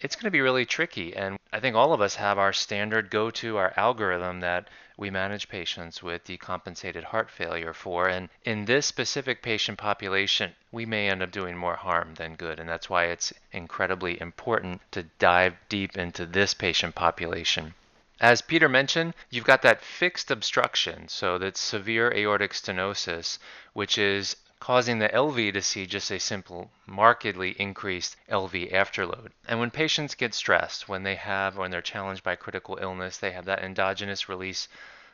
it's 0.00 0.16
going 0.16 0.24
to 0.24 0.30
be 0.30 0.40
really 0.40 0.64
tricky. 0.64 1.14
And 1.14 1.38
I 1.52 1.60
think 1.60 1.76
all 1.76 1.92
of 1.92 2.00
us 2.00 2.14
have 2.14 2.38
our 2.38 2.52
standard 2.52 3.10
go 3.10 3.30
to, 3.30 3.56
our 3.58 3.72
algorithm 3.76 4.40
that 4.40 4.68
we 4.96 5.10
manage 5.10 5.48
patients 5.48 6.02
with 6.02 6.24
decompensated 6.24 7.04
heart 7.04 7.30
failure 7.30 7.72
for. 7.72 8.08
And 8.08 8.28
in 8.44 8.64
this 8.64 8.86
specific 8.86 9.42
patient 9.42 9.78
population, 9.78 10.52
we 10.72 10.86
may 10.86 11.08
end 11.08 11.22
up 11.22 11.30
doing 11.30 11.56
more 11.56 11.76
harm 11.76 12.14
than 12.14 12.34
good. 12.34 12.58
And 12.58 12.68
that's 12.68 12.90
why 12.90 13.06
it's 13.06 13.32
incredibly 13.52 14.20
important 14.20 14.80
to 14.92 15.04
dive 15.18 15.54
deep 15.68 15.96
into 15.96 16.26
this 16.26 16.54
patient 16.54 16.94
population. 16.94 17.74
As 18.20 18.42
Peter 18.42 18.68
mentioned, 18.68 19.14
you've 19.30 19.44
got 19.44 19.62
that 19.62 19.80
fixed 19.80 20.30
obstruction, 20.30 21.08
so 21.08 21.38
that's 21.38 21.58
severe 21.58 22.12
aortic 22.14 22.52
stenosis, 22.52 23.38
which 23.72 23.96
is 23.96 24.36
causing 24.60 24.98
the 24.98 25.08
LV 25.08 25.54
to 25.54 25.62
see 25.62 25.86
just 25.86 26.10
a 26.10 26.20
simple 26.20 26.70
markedly 26.86 27.50
increased 27.58 28.16
LV 28.28 28.70
afterload. 28.72 29.32
And 29.48 29.58
when 29.58 29.70
patients 29.70 30.14
get 30.14 30.34
stressed, 30.34 30.88
when 30.88 31.02
they 31.02 31.16
have 31.16 31.56
when 31.56 31.70
they're 31.70 31.82
challenged 31.82 32.22
by 32.22 32.36
critical 32.36 32.78
illness, 32.80 33.16
they 33.16 33.32
have 33.32 33.46
that 33.46 33.64
endogenous 33.64 34.28
release 34.28 34.68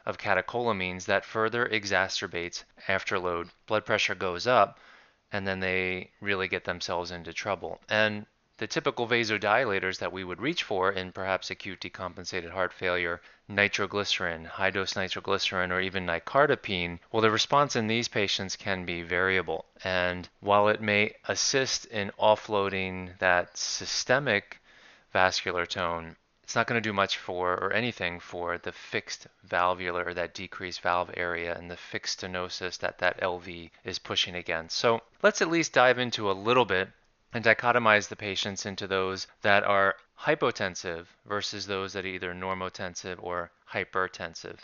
of 0.05 0.19
catecholamines 0.19 1.07
that 1.07 1.25
further 1.25 1.67
exacerbates 1.69 2.65
afterload. 2.89 3.49
Blood 3.67 3.87
pressure 3.87 4.15
goes 4.15 4.47
up 4.47 4.79
and 5.33 5.47
then 5.47 5.61
they 5.61 6.11
really 6.21 6.49
get 6.49 6.65
themselves 6.65 7.11
into 7.11 7.33
trouble. 7.33 7.81
And 7.89 8.27
the 8.59 8.67
typical 8.67 9.07
vasodilators 9.07 9.99
that 9.99 10.13
we 10.13 10.25
would 10.25 10.41
reach 10.41 10.63
for 10.63 10.91
in 10.91 11.13
perhaps 11.13 11.51
acute 11.51 11.81
decompensated 11.81 12.51
heart 12.51 12.73
failure, 12.73 13.21
nitroglycerin, 13.49 14.47
high 14.47 14.71
dose 14.71 14.97
nitroglycerin, 14.97 15.71
or 15.71 15.81
even 15.81 16.07
nicardipine, 16.07 16.99
well, 17.13 17.21
the 17.21 17.31
response 17.31 17.77
in 17.77 17.87
these 17.87 18.09
patients 18.09 18.57
can 18.57 18.87
be 18.87 19.03
variable. 19.03 19.67
And 19.85 20.29
while 20.41 20.69
it 20.69 20.81
may 20.81 21.15
assist 21.29 21.85
in 21.87 22.11
offloading 22.19 23.19
that 23.19 23.59
systemic 23.59 24.59
vascular 25.13 25.67
tone, 25.67 26.17
it's 26.43 26.55
not 26.55 26.67
going 26.67 26.81
to 26.81 26.89
do 26.89 26.93
much 26.93 27.19
for 27.19 27.55
or 27.55 27.73
anything 27.73 28.21
for 28.21 28.57
the 28.57 28.73
fixed 28.73 29.27
valvular 29.45 30.05
or 30.05 30.15
that 30.15 30.33
decreased 30.33 30.81
valve 30.81 31.11
area 31.15 31.55
and 31.55 31.71
the 31.71 31.77
fixed 31.77 32.21
stenosis 32.21 32.79
that 32.79 32.99
that 32.99 33.21
LV 33.21 33.71
is 33.85 33.99
pushing 33.99 34.35
against. 34.35 34.79
So 34.79 35.03
let's 35.23 35.43
at 35.43 35.51
least 35.51 35.73
dive 35.73 35.99
into 35.99 36.31
a 36.31 36.33
little 36.33 36.65
bit 36.65 36.89
and 37.33 37.45
dichotomize 37.45 38.09
the 38.09 38.17
patients 38.17 38.67
into 38.67 38.87
those 38.87 39.27
that 39.43 39.65
are 39.65 39.97
hypotensive 40.19 41.07
versus 41.27 41.67
those 41.67 41.93
that 41.93 42.05
are 42.05 42.09
either 42.09 42.35
normotensive 42.35 43.23
or 43.23 43.51
hypertensive. 43.73 44.59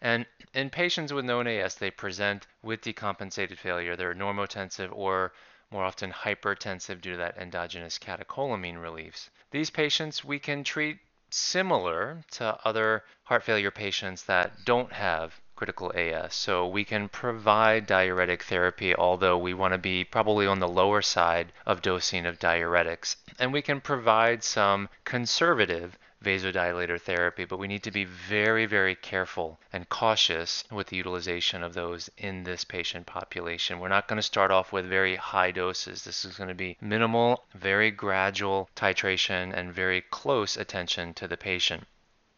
And 0.00 0.26
in 0.54 0.70
patients 0.70 1.12
with 1.12 1.24
known 1.24 1.46
AS, 1.46 1.74
they 1.74 1.90
present 1.90 2.46
with 2.62 2.82
decompensated 2.82 3.58
failure. 3.58 3.96
They're 3.96 4.14
normotensive 4.14 4.90
or 4.92 5.32
more 5.70 5.84
often 5.84 6.12
hypertensive 6.12 7.00
due 7.00 7.12
to 7.12 7.18
that 7.18 7.36
endogenous 7.36 7.98
catecholamine 7.98 8.80
reliefs. 8.80 9.30
These 9.50 9.70
patients 9.70 10.24
we 10.24 10.38
can 10.38 10.64
treat 10.64 10.98
similar 11.30 12.24
to 12.32 12.58
other 12.64 13.04
heart 13.24 13.42
failure 13.42 13.70
patients 13.70 14.24
that 14.24 14.64
don't 14.64 14.92
have 14.92 15.40
critical 15.58 15.92
AS. 15.96 16.36
So 16.36 16.68
we 16.68 16.84
can 16.84 17.08
provide 17.08 17.84
diuretic 17.84 18.44
therapy, 18.44 18.94
although 18.94 19.36
we 19.36 19.54
want 19.54 19.72
to 19.72 19.78
be 19.78 20.04
probably 20.04 20.46
on 20.46 20.60
the 20.60 20.68
lower 20.68 21.02
side 21.02 21.52
of 21.66 21.82
dosing 21.82 22.26
of 22.26 22.38
diuretics. 22.38 23.16
And 23.40 23.52
we 23.52 23.60
can 23.60 23.80
provide 23.80 24.44
some 24.44 24.88
conservative 25.04 25.98
vasodilator 26.22 27.00
therapy, 27.00 27.44
but 27.44 27.58
we 27.58 27.66
need 27.66 27.82
to 27.82 27.90
be 27.90 28.04
very, 28.04 28.66
very 28.66 28.94
careful 28.94 29.58
and 29.72 29.88
cautious 29.88 30.62
with 30.70 30.86
the 30.86 30.96
utilization 30.96 31.64
of 31.64 31.74
those 31.74 32.08
in 32.16 32.44
this 32.44 32.62
patient 32.62 33.06
population. 33.06 33.80
We're 33.80 33.88
not 33.88 34.06
going 34.06 34.18
to 34.18 34.22
start 34.22 34.52
off 34.52 34.72
with 34.72 34.86
very 34.86 35.16
high 35.16 35.50
doses. 35.50 36.04
This 36.04 36.24
is 36.24 36.36
going 36.36 36.50
to 36.50 36.54
be 36.54 36.76
minimal, 36.80 37.44
very 37.52 37.90
gradual 37.90 38.70
titration, 38.76 39.52
and 39.52 39.74
very 39.74 40.02
close 40.02 40.56
attention 40.56 41.14
to 41.14 41.26
the 41.26 41.36
patient. 41.36 41.84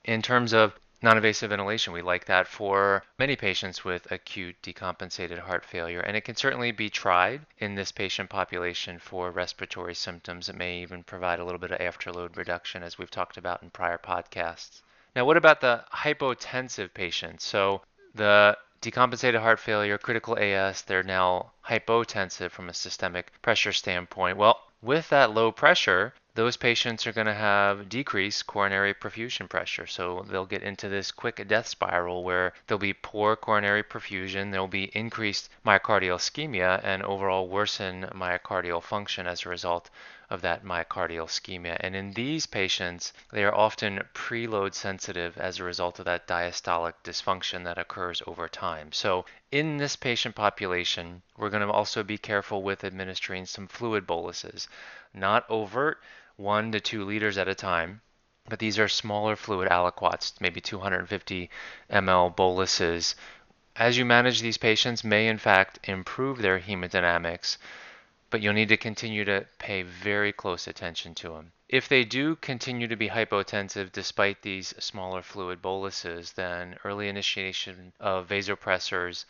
In 0.05 0.23
terms 0.23 0.55
of 0.55 0.73
non-invasive 1.03 1.51
ventilation. 1.51 1.93
We 1.93 2.03
like 2.03 2.27
that 2.27 2.47
for 2.47 3.03
many 3.19 3.37
patients 3.37 3.85
with 3.85 4.11
acute 4.11 4.57
decompensated 4.63 5.39
heart 5.39 5.65
failure, 5.65 6.01
and 6.01 6.17
it 6.17 6.25
can 6.25 6.37
certainly 6.37 6.73
be 6.73 6.91
tried 6.91 7.41
in 7.59 7.75
this 7.75 7.93
patient 7.93 8.29
population 8.29 8.99
for 8.99 9.31
respiratory 9.31 9.95
symptoms. 9.95 10.49
It 10.49 10.57
may 10.57 10.83
even 10.83 11.03
provide 11.03 11.39
a 11.39 11.45
little 11.45 11.59
bit 11.59 11.71
of 11.71 11.79
afterload 11.79 12.37
reduction, 12.37 12.83
as 12.83 12.99
we've 12.99 13.11
talked 13.11 13.37
about 13.37 13.63
in 13.63 13.71
prior 13.71 13.99
podcasts. 13.99 14.83
Now, 15.17 15.25
what 15.25 15.37
about 15.37 15.61
the 15.61 15.85
hypotensive 15.93 16.93
patients? 16.95 17.45
So 17.45 17.83
the 18.15 18.57
decompensated 18.83 19.41
heart 19.41 19.59
failure, 19.59 19.99
critical 19.99 20.39
AS, 20.39 20.83
they're 20.83 21.03
now 21.03 21.53
hypotensive 21.67 22.51
from 22.51 22.69
a 22.69 22.75
systemic 22.75 23.33
pressure 23.43 23.73
standpoint. 23.73 24.37
Well, 24.37 24.61
with 24.83 25.09
that 25.11 25.33
low 25.33 25.53
pressure, 25.53 26.15
those 26.35 26.57
patients 26.57 27.07
are 27.07 27.13
going 27.13 27.27
to 27.27 27.35
have 27.35 27.89
decreased 27.89 28.47
coronary 28.47 28.95
perfusion 28.95 29.49
pressure. 29.49 29.87
So 29.87 30.25
they'll 30.29 30.47
get 30.47 30.63
into 30.63 30.89
this 30.89 31.11
quick 31.11 31.47
death 31.49 31.67
spiral 31.67 32.23
where 32.23 32.53
there'll 32.67 32.79
be 32.79 32.93
poor 32.93 33.37
coronary 33.37 33.83
perfusion, 33.83 34.51
there'll 34.51 34.69
be 34.69 34.91
increased 34.97 35.51
myocardial 35.67 36.17
ischemia, 36.17 36.81
and 36.85 37.03
overall 37.03 37.49
worsen 37.49 38.09
myocardial 38.15 38.83
function 38.83 39.27
as 39.27 39.45
a 39.45 39.49
result 39.49 39.91
of 40.31 40.43
that 40.43 40.65
myocardial 40.65 41.27
ischemia. 41.27 41.77
And 41.81 41.97
in 41.97 42.13
these 42.13 42.47
patients, 42.47 43.13
they 43.33 43.45
are 43.45 43.55
often 43.55 44.05
preload 44.15 44.75
sensitive 44.75 45.37
as 45.37 45.59
a 45.59 45.65
result 45.65 45.99
of 45.99 46.05
that 46.05 46.29
diastolic 46.29 46.95
dysfunction 47.03 47.65
that 47.65 47.79
occurs 47.79 48.23
over 48.27 48.49
time. 48.49 48.93
So 48.93 49.27
in 49.51 49.77
this 49.77 49.97
patient 49.97 50.37
population, 50.37 51.23
we're 51.37 51.51
going 51.51 51.67
to 51.67 51.73
also 51.73 52.05
be 52.05 52.17
careful 52.17 52.63
with 52.63 52.85
administering 52.85 53.45
some 53.45 53.67
fluid 53.67 54.07
boluses. 54.07 54.69
Not 55.13 55.45
overt, 55.51 56.01
one 56.37 56.71
to 56.73 56.81
two 56.81 57.05
liters 57.05 57.37
at 57.37 57.49
a 57.49 57.55
time. 57.55 58.01
But 58.49 58.59
these 58.59 58.79
are 58.79 58.89
smaller 58.89 59.37
fluid 59.37 59.69
aliquots, 59.69 60.41
maybe 60.41 60.61
250 60.61 61.51
ml 61.91 62.35
boluses. 62.35 63.15
As 63.77 63.99
you 63.99 64.05
manage 64.05 64.41
these 64.41 64.59
patients, 64.59 65.05
may 65.05 65.29
in 65.29 65.39
fact 65.39 65.79
improve 65.85 66.39
their 66.39 66.59
hemodynamics, 66.59 67.57
but 68.31 68.41
you'll 68.41 68.53
need 68.53 68.69
to 68.69 68.77
continue 68.77 69.25
to 69.25 69.45
pay 69.59 69.83
very 69.83 70.33
close 70.33 70.69
attention 70.69 71.15
to 71.17 71.31
them. 71.31 71.53
If 71.69 71.89
they 71.89 72.05
do 72.05 72.37
continue 72.37 72.87
to 72.87 72.97
be 72.97 73.09
hypotensive 73.09 73.91
despite 73.93 74.43
these 74.43 74.75
smaller 74.79 75.21
fluid 75.21 75.61
boluses, 75.61 76.33
then 76.33 76.79
early 76.85 77.09
initiation 77.09 77.93
of 77.99 78.29
vasopressors 78.29 79.25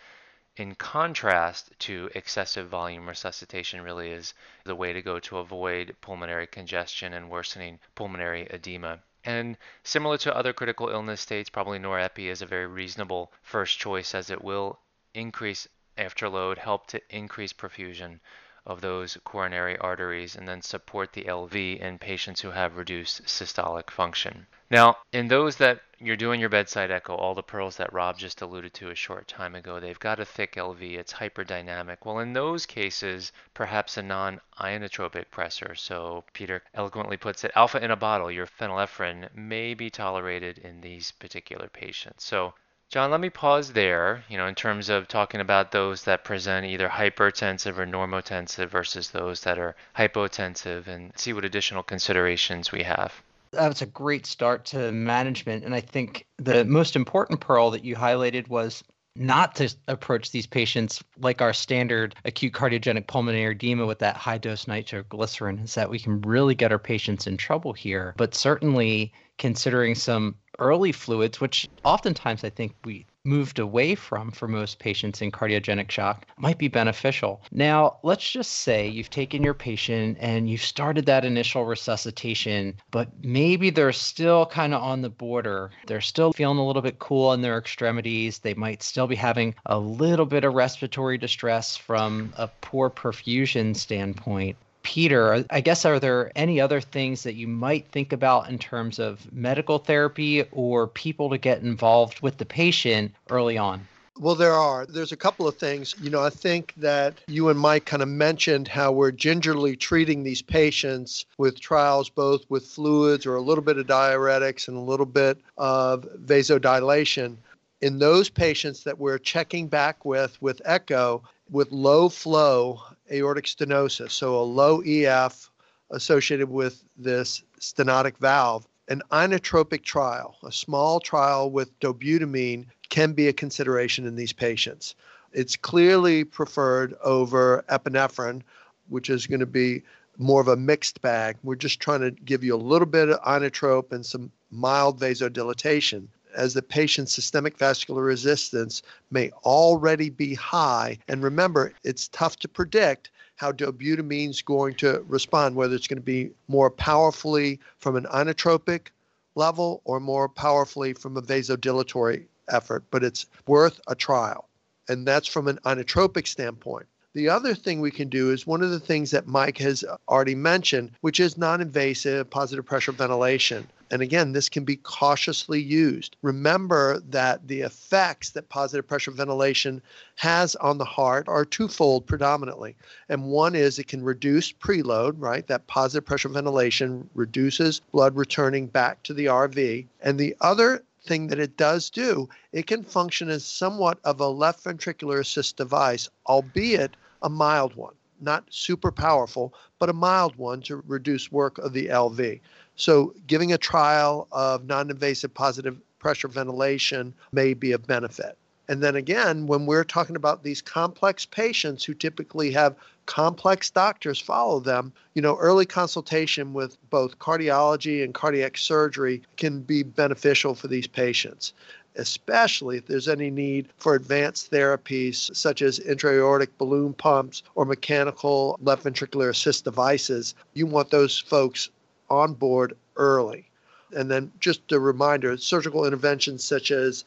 in 0.56 0.74
contrast 0.74 1.72
to 1.78 2.10
excessive 2.14 2.68
volume 2.68 3.08
resuscitation 3.08 3.80
really 3.80 4.10
is 4.10 4.34
the 4.64 4.74
way 4.74 4.92
to 4.92 5.00
go 5.00 5.18
to 5.20 5.38
avoid 5.38 5.96
pulmonary 6.02 6.46
congestion 6.46 7.14
and 7.14 7.30
worsening 7.30 7.78
pulmonary 7.94 8.46
edema. 8.50 9.00
And 9.24 9.56
similar 9.82 10.18
to 10.18 10.36
other 10.36 10.52
critical 10.52 10.90
illness 10.90 11.22
states, 11.22 11.48
probably 11.48 11.78
norepi 11.78 12.26
is 12.26 12.42
a 12.42 12.46
very 12.46 12.66
reasonable 12.66 13.32
first 13.42 13.78
choice 13.78 14.14
as 14.14 14.28
it 14.28 14.44
will 14.44 14.78
increase 15.14 15.68
afterload, 15.96 16.58
help 16.58 16.86
to 16.88 17.00
increase 17.08 17.52
perfusion 17.52 18.20
of 18.66 18.80
those 18.80 19.16
coronary 19.24 19.76
arteries, 19.78 20.36
and 20.36 20.48
then 20.48 20.62
support 20.62 21.12
the 21.12 21.24
LV 21.24 21.78
in 21.80 21.98
patients 21.98 22.40
who 22.40 22.50
have 22.50 22.76
reduced 22.76 23.24
systolic 23.24 23.90
function. 23.90 24.46
Now, 24.70 24.98
in 25.12 25.26
those 25.26 25.56
that 25.56 25.80
you're 25.98 26.16
doing 26.16 26.38
your 26.38 26.48
bedside 26.48 26.90
echo, 26.90 27.14
all 27.14 27.34
the 27.34 27.42
pearls 27.42 27.76
that 27.76 27.92
Rob 27.92 28.18
just 28.18 28.40
alluded 28.40 28.72
to 28.74 28.90
a 28.90 28.94
short 28.94 29.26
time 29.26 29.54
ago, 29.54 29.80
they've 29.80 29.98
got 29.98 30.20
a 30.20 30.24
thick 30.24 30.54
LV, 30.54 30.80
it's 30.80 31.12
hyperdynamic. 31.12 31.98
Well, 32.04 32.20
in 32.20 32.32
those 32.32 32.66
cases, 32.66 33.32
perhaps 33.52 33.96
a 33.96 34.02
non 34.02 34.40
inotropic 34.60 35.26
pressor, 35.30 35.76
so 35.76 36.24
Peter 36.32 36.62
eloquently 36.72 37.16
puts 37.16 37.42
it, 37.42 37.50
alpha 37.56 37.82
in 37.82 37.90
a 37.90 37.96
bottle, 37.96 38.30
your 38.30 38.46
phenylephrine 38.46 39.28
may 39.34 39.74
be 39.74 39.90
tolerated 39.90 40.58
in 40.58 40.80
these 40.80 41.10
particular 41.10 41.68
patients. 41.68 42.24
So 42.24 42.54
John, 42.90 43.12
let 43.12 43.20
me 43.20 43.30
pause 43.30 43.72
there, 43.72 44.24
you 44.28 44.36
know, 44.36 44.48
in 44.48 44.56
terms 44.56 44.88
of 44.88 45.06
talking 45.06 45.40
about 45.40 45.70
those 45.70 46.02
that 46.04 46.24
present 46.24 46.66
either 46.66 46.88
hypertensive 46.88 47.78
or 47.78 47.86
normotensive 47.86 48.68
versus 48.68 49.10
those 49.10 49.42
that 49.42 49.60
are 49.60 49.76
hypotensive 49.96 50.88
and 50.88 51.12
see 51.16 51.32
what 51.32 51.44
additional 51.44 51.84
considerations 51.84 52.72
we 52.72 52.82
have. 52.82 53.22
That's 53.52 53.80
a 53.80 53.86
great 53.86 54.26
start 54.26 54.64
to 54.66 54.90
management. 54.90 55.64
And 55.64 55.72
I 55.72 55.80
think 55.80 56.26
the 56.38 56.64
most 56.64 56.96
important 56.96 57.40
pearl 57.40 57.70
that 57.70 57.84
you 57.84 57.94
highlighted 57.94 58.48
was 58.48 58.82
not 59.14 59.54
to 59.56 59.72
approach 59.86 60.32
these 60.32 60.46
patients 60.46 61.02
like 61.18 61.40
our 61.40 61.52
standard 61.52 62.16
acute 62.24 62.52
cardiogenic 62.52 63.06
pulmonary 63.06 63.54
edema 63.54 63.86
with 63.86 64.00
that 64.00 64.16
high 64.16 64.38
dose 64.38 64.66
nitroglycerin 64.66 65.58
is 65.60 65.74
that 65.74 65.90
we 65.90 65.98
can 65.98 66.20
really 66.22 66.54
get 66.56 66.72
our 66.72 66.78
patients 66.78 67.26
in 67.26 67.36
trouble 67.36 67.72
here. 67.72 68.14
But 68.16 68.34
certainly 68.34 69.12
considering 69.38 69.94
some 69.94 70.36
early 70.60 70.92
fluids, 70.92 71.40
which 71.40 71.68
oftentimes 71.84 72.44
I 72.44 72.50
think 72.50 72.74
we 72.84 73.06
moved 73.24 73.58
away 73.58 73.94
from 73.94 74.30
for 74.30 74.48
most 74.48 74.78
patients 74.78 75.20
in 75.20 75.30
cardiogenic 75.30 75.90
shock 75.90 76.24
might 76.38 76.58
be 76.58 76.68
beneficial. 76.68 77.42
Now, 77.52 77.98
let's 78.02 78.30
just 78.30 78.50
say 78.50 78.88
you've 78.88 79.10
taken 79.10 79.42
your 79.42 79.52
patient 79.54 80.16
and 80.20 80.48
you've 80.48 80.62
started 80.62 81.04
that 81.06 81.24
initial 81.24 81.64
resuscitation, 81.66 82.76
but 82.90 83.08
maybe 83.22 83.68
they're 83.70 83.92
still 83.92 84.46
kind 84.46 84.72
of 84.72 84.82
on 84.82 85.02
the 85.02 85.10
border. 85.10 85.70
They're 85.86 86.00
still 86.00 86.32
feeling 86.32 86.58
a 86.58 86.66
little 86.66 86.82
bit 86.82 86.98
cool 86.98 87.32
in 87.34 87.42
their 87.42 87.58
extremities. 87.58 88.38
They 88.38 88.54
might 88.54 88.82
still 88.82 89.06
be 89.06 89.16
having 89.16 89.54
a 89.66 89.78
little 89.78 90.26
bit 90.26 90.44
of 90.44 90.54
respiratory 90.54 91.18
distress 91.18 91.76
from 91.76 92.32
a 92.38 92.48
poor 92.48 92.88
perfusion 92.88 93.76
standpoint. 93.76 94.56
Peter, 94.82 95.44
I 95.50 95.60
guess 95.60 95.84
are 95.84 96.00
there 96.00 96.32
any 96.34 96.60
other 96.60 96.80
things 96.80 97.22
that 97.22 97.34
you 97.34 97.46
might 97.46 97.86
think 97.88 98.12
about 98.12 98.48
in 98.48 98.58
terms 98.58 98.98
of 98.98 99.30
medical 99.32 99.78
therapy 99.78 100.44
or 100.52 100.86
people 100.86 101.30
to 101.30 101.38
get 101.38 101.62
involved 101.62 102.20
with 102.20 102.38
the 102.38 102.46
patient 102.46 103.12
early 103.30 103.58
on? 103.58 103.86
Well, 104.20 104.34
there 104.34 104.52
are. 104.52 104.84
There's 104.84 105.12
a 105.12 105.16
couple 105.16 105.48
of 105.48 105.56
things. 105.56 105.94
You 105.98 106.10
know, 106.10 106.22
I 106.22 106.28
think 106.28 106.74
that 106.76 107.22
you 107.26 107.48
and 107.48 107.58
Mike 107.58 107.86
kind 107.86 108.02
of 108.02 108.08
mentioned 108.08 108.68
how 108.68 108.92
we're 108.92 109.12
gingerly 109.12 109.76
treating 109.76 110.22
these 110.22 110.42
patients 110.42 111.24
with 111.38 111.58
trials 111.58 112.10
both 112.10 112.44
with 112.50 112.66
fluids 112.66 113.24
or 113.24 113.36
a 113.36 113.40
little 113.40 113.64
bit 113.64 113.78
of 113.78 113.86
diuretics 113.86 114.68
and 114.68 114.76
a 114.76 114.80
little 114.80 115.06
bit 115.06 115.38
of 115.56 116.06
vasodilation. 116.24 117.36
In 117.80 117.98
those 117.98 118.28
patients 118.28 118.84
that 118.84 118.98
we're 118.98 119.16
checking 119.16 119.68
back 119.68 120.04
with 120.04 120.40
with 120.42 120.60
echo 120.66 121.22
with 121.50 121.72
low 121.72 122.10
flow 122.10 122.82
aortic 123.10 123.46
stenosis, 123.46 124.10
so 124.10 124.40
a 124.40 124.42
low 124.42 124.80
EF 124.82 125.50
associated 125.90 126.48
with 126.48 126.84
this 126.96 127.42
stenotic 127.60 128.16
valve. 128.18 128.66
An 128.88 129.02
inotropic 129.12 129.82
trial, 129.82 130.36
a 130.42 130.50
small 130.50 131.00
trial 131.00 131.50
with 131.50 131.78
dobutamine, 131.80 132.66
can 132.88 133.12
be 133.12 133.28
a 133.28 133.32
consideration 133.32 134.06
in 134.06 134.16
these 134.16 134.32
patients. 134.32 134.94
It's 135.32 135.56
clearly 135.56 136.24
preferred 136.24 136.94
over 137.02 137.64
epinephrine, 137.68 138.42
which 138.88 139.08
is 139.08 139.26
going 139.26 139.40
to 139.40 139.46
be 139.46 139.82
more 140.18 140.40
of 140.40 140.48
a 140.48 140.56
mixed 140.56 141.00
bag. 141.00 141.36
We're 141.42 141.54
just 141.54 141.80
trying 141.80 142.00
to 142.00 142.10
give 142.10 142.42
you 142.42 142.54
a 142.54 142.56
little 142.56 142.86
bit 142.86 143.08
of 143.08 143.22
inotrope 143.22 143.92
and 143.92 144.04
some 144.04 144.32
mild 144.50 144.98
vasodilatation 144.98 146.08
as 146.34 146.54
the 146.54 146.62
patient's 146.62 147.12
systemic 147.12 147.58
vascular 147.58 148.02
resistance 148.02 148.82
may 149.10 149.30
already 149.44 150.10
be 150.10 150.34
high. 150.34 150.98
And 151.08 151.22
remember, 151.22 151.72
it's 151.84 152.08
tough 152.08 152.36
to 152.38 152.48
predict 152.48 153.10
how 153.36 153.52
dobutamine 153.52 154.30
is 154.30 154.42
going 154.42 154.74
to 154.74 155.04
respond, 155.08 155.56
whether 155.56 155.74
it's 155.74 155.88
going 155.88 155.96
to 155.96 156.02
be 156.02 156.30
more 156.48 156.70
powerfully 156.70 157.58
from 157.78 157.96
an 157.96 158.04
inotropic 158.04 158.88
level 159.34 159.80
or 159.84 160.00
more 160.00 160.28
powerfully 160.28 160.92
from 160.92 161.16
a 161.16 161.22
vasodilatory 161.22 162.26
effort, 162.50 162.84
but 162.90 163.02
it's 163.02 163.26
worth 163.46 163.80
a 163.88 163.94
trial. 163.94 164.48
And 164.88 165.06
that's 165.06 165.28
from 165.28 165.48
an 165.48 165.58
inotropic 165.64 166.26
standpoint. 166.26 166.86
The 167.12 167.28
other 167.28 167.54
thing 167.54 167.80
we 167.80 167.90
can 167.90 168.08
do 168.08 168.30
is 168.30 168.46
one 168.46 168.62
of 168.62 168.70
the 168.70 168.78
things 168.78 169.10
that 169.10 169.26
Mike 169.26 169.58
has 169.58 169.84
already 170.08 170.34
mentioned, 170.34 170.92
which 171.00 171.18
is 171.18 171.36
non 171.36 171.60
invasive 171.60 172.30
positive 172.30 172.64
pressure 172.64 172.92
ventilation. 172.92 173.66
And 173.90 174.02
again, 174.02 174.32
this 174.32 174.48
can 174.48 174.64
be 174.64 174.76
cautiously 174.76 175.60
used. 175.60 176.16
Remember 176.22 177.00
that 177.08 177.48
the 177.48 177.62
effects 177.62 178.30
that 178.30 178.48
positive 178.48 178.86
pressure 178.86 179.10
ventilation 179.10 179.82
has 180.14 180.54
on 180.56 180.78
the 180.78 180.84
heart 180.84 181.26
are 181.28 181.44
twofold 181.44 182.06
predominantly. 182.06 182.76
And 183.08 183.24
one 183.24 183.56
is 183.56 183.78
it 183.78 183.88
can 183.88 184.04
reduce 184.04 184.52
preload, 184.52 185.14
right? 185.18 185.46
That 185.48 185.66
positive 185.66 186.06
pressure 186.06 186.28
ventilation 186.28 187.10
reduces 187.14 187.80
blood 187.92 188.14
returning 188.14 188.68
back 188.68 189.02
to 189.04 189.14
the 189.14 189.26
RV. 189.26 189.86
And 190.00 190.18
the 190.20 190.36
other 190.40 190.84
thing 191.02 191.26
that 191.28 191.40
it 191.40 191.56
does 191.56 191.90
do, 191.90 192.28
it 192.52 192.66
can 192.66 192.84
function 192.84 193.28
as 193.28 193.44
somewhat 193.44 193.98
of 194.04 194.20
a 194.20 194.28
left 194.28 194.62
ventricular 194.64 195.18
assist 195.18 195.56
device, 195.56 196.08
albeit 196.26 196.96
a 197.22 197.28
mild 197.28 197.74
one. 197.74 197.94
Not 198.20 198.44
super 198.50 198.92
powerful, 198.92 199.54
but 199.78 199.88
a 199.88 199.94
mild 199.94 200.36
one 200.36 200.60
to 200.62 200.82
reduce 200.86 201.32
work 201.32 201.56
of 201.58 201.72
the 201.72 201.86
LV. 201.86 202.40
So, 202.80 203.12
giving 203.26 203.52
a 203.52 203.58
trial 203.58 204.26
of 204.32 204.64
non 204.64 204.88
invasive 204.88 205.34
positive 205.34 205.76
pressure 205.98 206.28
ventilation 206.28 207.12
may 207.30 207.52
be 207.52 207.72
of 207.72 207.86
benefit. 207.86 208.38
And 208.68 208.82
then 208.82 208.96
again, 208.96 209.46
when 209.46 209.66
we're 209.66 209.84
talking 209.84 210.16
about 210.16 210.44
these 210.44 210.62
complex 210.62 211.26
patients 211.26 211.84
who 211.84 211.92
typically 211.92 212.50
have 212.52 212.74
complex 213.04 213.68
doctors 213.68 214.18
follow 214.18 214.60
them, 214.60 214.94
you 215.12 215.20
know, 215.20 215.36
early 215.36 215.66
consultation 215.66 216.54
with 216.54 216.78
both 216.88 217.18
cardiology 217.18 218.02
and 218.02 218.14
cardiac 218.14 218.56
surgery 218.56 219.20
can 219.36 219.60
be 219.60 219.82
beneficial 219.82 220.54
for 220.54 220.68
these 220.68 220.86
patients 220.86 221.52
especially 221.96 222.78
if 222.78 222.86
there's 222.86 223.08
any 223.08 223.30
need 223.30 223.68
for 223.76 223.96
advanced 223.96 224.50
therapies 224.52 225.34
such 225.34 225.60
as 225.60 225.80
intra-aortic 225.80 226.56
balloon 226.56 226.94
pumps 226.94 227.42
or 227.56 227.64
mechanical 227.64 228.56
left 228.62 228.84
ventricular 228.84 229.28
assist 229.28 229.64
devices. 229.64 230.36
You 230.54 230.66
want 230.66 230.90
those 230.90 231.18
folks 231.18 231.68
on 232.10 232.34
board 232.34 232.76
early. 232.96 233.46
And 233.94 234.10
then 234.10 234.30
just 234.40 234.72
a 234.72 234.78
reminder 234.78 235.36
surgical 235.36 235.84
interventions 235.84 236.44
such 236.44 236.70
as 236.70 237.04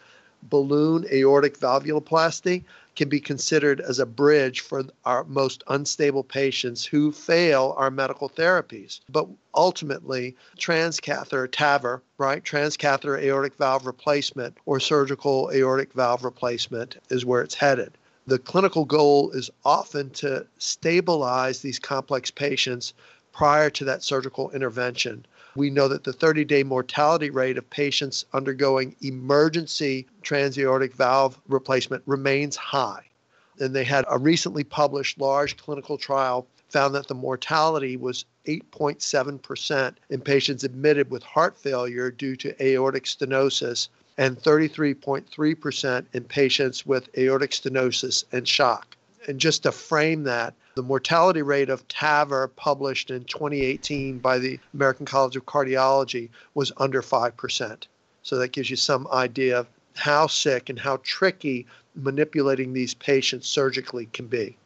balloon 0.49 1.05
aortic 1.11 1.57
valvuloplasty 1.57 2.63
can 2.95 3.09
be 3.09 3.19
considered 3.19 3.81
as 3.81 3.99
a 3.99 4.05
bridge 4.05 4.61
for 4.61 4.83
our 5.05 5.23
most 5.23 5.63
unstable 5.67 6.23
patients 6.23 6.85
who 6.85 7.11
fail 7.11 7.73
our 7.77 7.89
medical 7.89 8.29
therapies. 8.29 8.99
But 9.09 9.27
ultimately, 9.55 10.35
transcatheter 10.59 11.47
TAVR, 11.47 12.01
right, 12.17 12.43
transcatheter 12.43 13.19
aortic 13.21 13.55
valve 13.55 13.85
replacement 13.85 14.57
or 14.65 14.79
surgical 14.79 15.49
aortic 15.53 15.93
valve 15.93 16.23
replacement 16.23 16.97
is 17.09 17.25
where 17.25 17.41
it's 17.41 17.55
headed. 17.55 17.97
The 18.27 18.39
clinical 18.39 18.85
goal 18.85 19.31
is 19.31 19.49
often 19.65 20.09
to 20.11 20.45
stabilize 20.57 21.61
these 21.61 21.79
complex 21.79 22.31
patients 22.31 22.93
prior 23.33 23.69
to 23.71 23.83
that 23.85 24.03
surgical 24.03 24.51
intervention. 24.51 25.25
We 25.55 25.69
know 25.69 25.87
that 25.87 26.03
the 26.03 26.13
30 26.13 26.45
day 26.45 26.63
mortality 26.63 27.29
rate 27.29 27.57
of 27.57 27.69
patients 27.69 28.25
undergoing 28.33 28.95
emergency 29.01 30.07
transaortic 30.21 30.93
valve 30.93 31.39
replacement 31.47 32.03
remains 32.05 32.55
high. 32.55 33.03
And 33.59 33.75
they 33.75 33.83
had 33.83 34.05
a 34.09 34.17
recently 34.17 34.63
published 34.63 35.19
large 35.19 35.57
clinical 35.57 35.97
trial 35.97 36.47
found 36.69 36.95
that 36.95 37.07
the 37.07 37.13
mortality 37.13 37.97
was 37.97 38.25
8.7% 38.47 39.95
in 40.09 40.21
patients 40.21 40.63
admitted 40.63 41.11
with 41.11 41.21
heart 41.21 41.57
failure 41.57 42.09
due 42.09 42.35
to 42.37 42.63
aortic 42.63 43.03
stenosis 43.03 43.89
and 44.17 44.37
33.3% 44.37 46.05
in 46.13 46.23
patients 46.23 46.85
with 46.85 47.09
aortic 47.17 47.51
stenosis 47.51 48.23
and 48.31 48.47
shock. 48.47 48.95
And 49.27 49.39
just 49.39 49.63
to 49.63 49.71
frame 49.71 50.23
that, 50.23 50.53
the 50.75 50.83
mortality 50.83 51.41
rate 51.41 51.69
of 51.69 51.87
TAVR, 51.87 52.49
published 52.55 53.11
in 53.11 53.23
2018 53.25 54.19
by 54.19 54.39
the 54.39 54.59
American 54.73 55.05
College 55.05 55.35
of 55.35 55.45
Cardiology, 55.45 56.29
was 56.55 56.71
under 56.77 57.01
5%. 57.01 57.83
So 58.23 58.37
that 58.37 58.51
gives 58.51 58.69
you 58.69 58.75
some 58.75 59.07
idea 59.11 59.59
of 59.59 59.67
how 59.95 60.27
sick 60.27 60.69
and 60.69 60.79
how 60.79 60.99
tricky 61.03 61.67
manipulating 61.95 62.73
these 62.73 62.93
patients 62.93 63.47
surgically 63.47 64.07
can 64.07 64.27
be. 64.27 64.57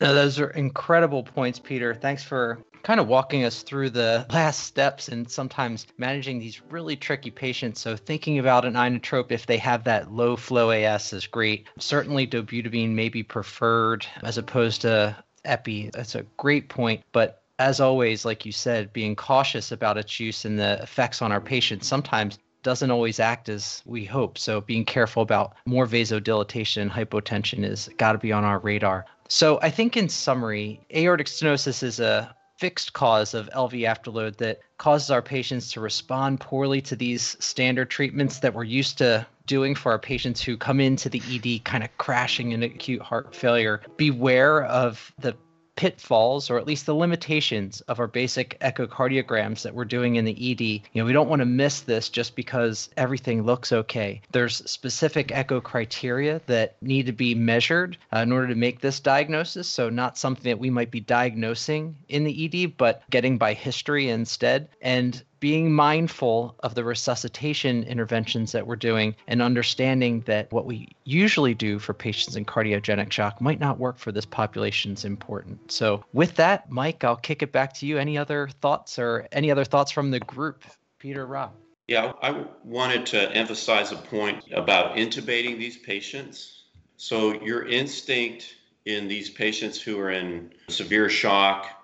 Now, 0.00 0.12
those 0.12 0.38
are 0.38 0.50
incredible 0.50 1.22
points, 1.22 1.58
Peter. 1.58 1.94
Thanks 1.94 2.22
for 2.22 2.58
kind 2.86 3.00
of 3.00 3.08
walking 3.08 3.42
us 3.42 3.62
through 3.62 3.90
the 3.90 4.24
last 4.32 4.60
steps 4.60 5.08
and 5.08 5.28
sometimes 5.28 5.88
managing 5.98 6.38
these 6.38 6.62
really 6.70 6.94
tricky 6.94 7.32
patients. 7.32 7.80
So 7.80 7.96
thinking 7.96 8.38
about 8.38 8.64
an 8.64 8.74
inotrope 8.74 9.32
if 9.32 9.46
they 9.46 9.58
have 9.58 9.82
that 9.84 10.12
low 10.12 10.36
flow 10.36 10.70
AS 10.70 11.12
is 11.12 11.26
great. 11.26 11.66
Certainly 11.80 12.28
dobutamine 12.28 12.90
may 12.90 13.08
be 13.08 13.24
preferred 13.24 14.06
as 14.22 14.38
opposed 14.38 14.82
to 14.82 15.16
epi. 15.44 15.90
That's 15.92 16.14
a 16.14 16.22
great 16.36 16.68
point. 16.68 17.02
But 17.10 17.42
as 17.58 17.80
always, 17.80 18.24
like 18.24 18.46
you 18.46 18.52
said, 18.52 18.92
being 18.92 19.16
cautious 19.16 19.72
about 19.72 19.98
its 19.98 20.20
use 20.20 20.44
and 20.44 20.56
the 20.56 20.80
effects 20.80 21.20
on 21.20 21.32
our 21.32 21.40
patients 21.40 21.88
sometimes 21.88 22.38
doesn't 22.62 22.92
always 22.92 23.18
act 23.18 23.48
as 23.48 23.82
we 23.84 24.04
hope. 24.04 24.38
So 24.38 24.60
being 24.60 24.84
careful 24.84 25.22
about 25.22 25.56
more 25.66 25.86
vasodilatation 25.88 26.82
and 26.82 26.90
hypotension 26.92 27.64
is 27.64 27.90
got 27.96 28.12
to 28.12 28.18
be 28.18 28.30
on 28.30 28.44
our 28.44 28.60
radar. 28.60 29.06
So 29.28 29.58
I 29.60 29.70
think 29.70 29.96
in 29.96 30.08
summary, 30.08 30.80
aortic 30.94 31.26
stenosis 31.26 31.82
is 31.82 31.98
a 31.98 32.32
fixed 32.58 32.92
cause 32.92 33.34
of 33.34 33.50
LV 33.50 33.72
afterload 33.72 34.36
that 34.36 34.60
causes 34.78 35.10
our 35.10 35.22
patients 35.22 35.72
to 35.72 35.80
respond 35.80 36.40
poorly 36.40 36.80
to 36.82 36.96
these 36.96 37.36
standard 37.40 37.90
treatments 37.90 38.38
that 38.38 38.54
we're 38.54 38.64
used 38.64 38.98
to 38.98 39.26
doing 39.46 39.74
for 39.74 39.92
our 39.92 39.98
patients 39.98 40.42
who 40.42 40.56
come 40.56 40.80
into 40.80 41.08
the 41.08 41.22
ED 41.30 41.64
kind 41.64 41.84
of 41.84 41.96
crashing 41.98 42.52
in 42.52 42.62
acute 42.62 43.02
heart 43.02 43.34
failure. 43.34 43.80
Beware 43.96 44.64
of 44.64 45.12
the 45.18 45.36
pitfalls 45.76 46.50
or 46.50 46.58
at 46.58 46.66
least 46.66 46.86
the 46.86 46.94
limitations 46.94 47.80
of 47.82 48.00
our 48.00 48.06
basic 48.06 48.58
echocardiograms 48.60 49.62
that 49.62 49.74
we're 49.74 49.84
doing 49.84 50.16
in 50.16 50.24
the 50.24 50.52
ED. 50.52 50.60
You 50.60 50.80
know, 50.94 51.04
we 51.04 51.12
don't 51.12 51.28
want 51.28 51.40
to 51.40 51.46
miss 51.46 51.82
this 51.82 52.08
just 52.08 52.34
because 52.34 52.88
everything 52.96 53.42
looks 53.42 53.72
okay. 53.72 54.20
There's 54.32 54.68
specific 54.68 55.30
echo 55.32 55.60
criteria 55.60 56.40
that 56.46 56.76
need 56.82 57.06
to 57.06 57.12
be 57.12 57.34
measured 57.34 57.98
uh, 58.12 58.20
in 58.20 58.32
order 58.32 58.48
to 58.48 58.54
make 58.54 58.80
this 58.80 59.00
diagnosis. 59.00 59.68
So 59.68 59.90
not 59.90 60.18
something 60.18 60.50
that 60.50 60.58
we 60.58 60.70
might 60.70 60.90
be 60.90 61.00
diagnosing 61.00 61.96
in 62.08 62.24
the 62.24 62.64
ED, 62.64 62.76
but 62.76 63.02
getting 63.10 63.38
by 63.38 63.52
history 63.52 64.08
instead. 64.08 64.68
And 64.80 65.22
being 65.40 65.72
mindful 65.72 66.54
of 66.60 66.74
the 66.74 66.84
resuscitation 66.84 67.84
interventions 67.84 68.52
that 68.52 68.66
we're 68.66 68.76
doing 68.76 69.14
and 69.26 69.42
understanding 69.42 70.20
that 70.26 70.50
what 70.52 70.66
we 70.66 70.88
usually 71.04 71.54
do 71.54 71.78
for 71.78 71.92
patients 71.94 72.36
in 72.36 72.44
cardiogenic 72.44 73.12
shock 73.12 73.40
might 73.40 73.60
not 73.60 73.78
work 73.78 73.98
for 73.98 74.12
this 74.12 74.26
population 74.26 74.92
is 74.92 75.04
important. 75.04 75.70
So, 75.70 76.04
with 76.12 76.34
that, 76.36 76.70
Mike, 76.70 77.04
I'll 77.04 77.16
kick 77.16 77.42
it 77.42 77.52
back 77.52 77.74
to 77.74 77.86
you. 77.86 77.98
Any 77.98 78.16
other 78.18 78.48
thoughts 78.60 78.98
or 78.98 79.28
any 79.32 79.50
other 79.50 79.64
thoughts 79.64 79.90
from 79.90 80.10
the 80.10 80.20
group? 80.20 80.64
Peter, 80.98 81.26
Rob. 81.26 81.52
Yeah, 81.88 82.12
I 82.22 82.44
wanted 82.64 83.06
to 83.06 83.30
emphasize 83.32 83.92
a 83.92 83.96
point 83.96 84.44
about 84.52 84.96
intubating 84.96 85.58
these 85.58 85.76
patients. 85.76 86.64
So, 86.96 87.40
your 87.42 87.66
instinct 87.66 88.56
in 88.86 89.08
these 89.08 89.28
patients 89.30 89.80
who 89.80 89.98
are 89.98 90.10
in 90.10 90.52
severe 90.68 91.08
shock 91.08 91.75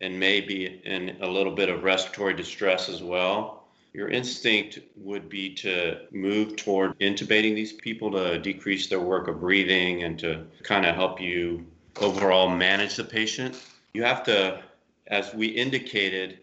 and 0.00 0.18
maybe 0.18 0.80
in 0.84 1.16
a 1.20 1.26
little 1.26 1.54
bit 1.54 1.68
of 1.68 1.82
respiratory 1.84 2.34
distress 2.34 2.88
as 2.88 3.02
well, 3.02 3.64
your 3.92 4.08
instinct 4.08 4.80
would 4.96 5.28
be 5.28 5.54
to 5.54 6.00
move 6.10 6.56
toward 6.56 6.98
intubating 6.98 7.54
these 7.54 7.72
people 7.72 8.10
to 8.10 8.38
decrease 8.40 8.88
their 8.88 9.00
work 9.00 9.28
of 9.28 9.40
breathing 9.40 10.02
and 10.02 10.18
to 10.18 10.44
kind 10.64 10.84
of 10.84 10.96
help 10.96 11.20
you 11.20 11.64
overall 12.00 12.48
manage 12.48 12.96
the 12.96 13.04
patient. 13.04 13.56
You 13.92 14.02
have 14.02 14.24
to, 14.24 14.62
as 15.06 15.32
we 15.32 15.46
indicated, 15.46 16.40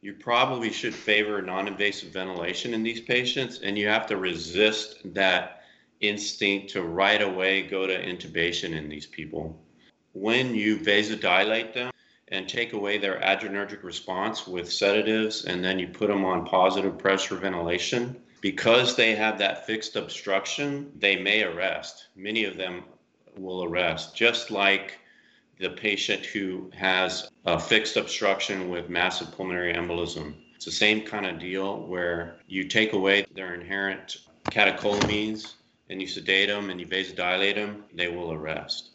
you 0.00 0.14
probably 0.14 0.70
should 0.70 0.94
favor 0.94 1.40
non 1.42 1.68
invasive 1.68 2.10
ventilation 2.10 2.74
in 2.74 2.82
these 2.82 3.00
patients, 3.00 3.60
and 3.62 3.76
you 3.76 3.88
have 3.88 4.06
to 4.08 4.16
resist 4.16 5.00
that 5.14 5.62
instinct 6.00 6.70
to 6.70 6.82
right 6.82 7.22
away 7.22 7.62
go 7.62 7.86
to 7.86 8.02
intubation 8.02 8.74
in 8.74 8.88
these 8.88 9.06
people. 9.06 9.58
When 10.12 10.54
you 10.54 10.78
vasodilate 10.78 11.74
them, 11.74 11.90
and 12.34 12.48
take 12.48 12.72
away 12.72 12.98
their 12.98 13.20
adrenergic 13.20 13.82
response 13.84 14.46
with 14.46 14.70
sedatives, 14.70 15.44
and 15.44 15.64
then 15.64 15.78
you 15.78 15.86
put 15.86 16.08
them 16.08 16.24
on 16.24 16.44
positive 16.44 16.98
pressure 16.98 17.36
ventilation. 17.36 18.16
Because 18.40 18.96
they 18.96 19.14
have 19.14 19.38
that 19.38 19.66
fixed 19.66 19.96
obstruction, 19.96 20.92
they 20.98 21.16
may 21.16 21.44
arrest. 21.44 22.08
Many 22.16 22.44
of 22.44 22.56
them 22.56 22.82
will 23.38 23.64
arrest, 23.64 24.14
just 24.16 24.50
like 24.50 24.98
the 25.58 25.70
patient 25.70 26.26
who 26.26 26.70
has 26.74 27.30
a 27.46 27.58
fixed 27.58 27.96
obstruction 27.96 28.68
with 28.68 28.90
massive 28.90 29.30
pulmonary 29.32 29.72
embolism. 29.72 30.34
It's 30.56 30.64
the 30.64 30.72
same 30.72 31.02
kind 31.02 31.26
of 31.26 31.38
deal 31.38 31.86
where 31.86 32.40
you 32.48 32.64
take 32.64 32.92
away 32.92 33.24
their 33.34 33.54
inherent 33.54 34.16
catecholamines 34.50 35.54
and 35.88 36.00
you 36.00 36.08
sedate 36.08 36.48
them 36.48 36.70
and 36.70 36.80
you 36.80 36.86
vasodilate 36.86 37.54
them, 37.54 37.84
they 37.94 38.08
will 38.08 38.32
arrest. 38.32 38.90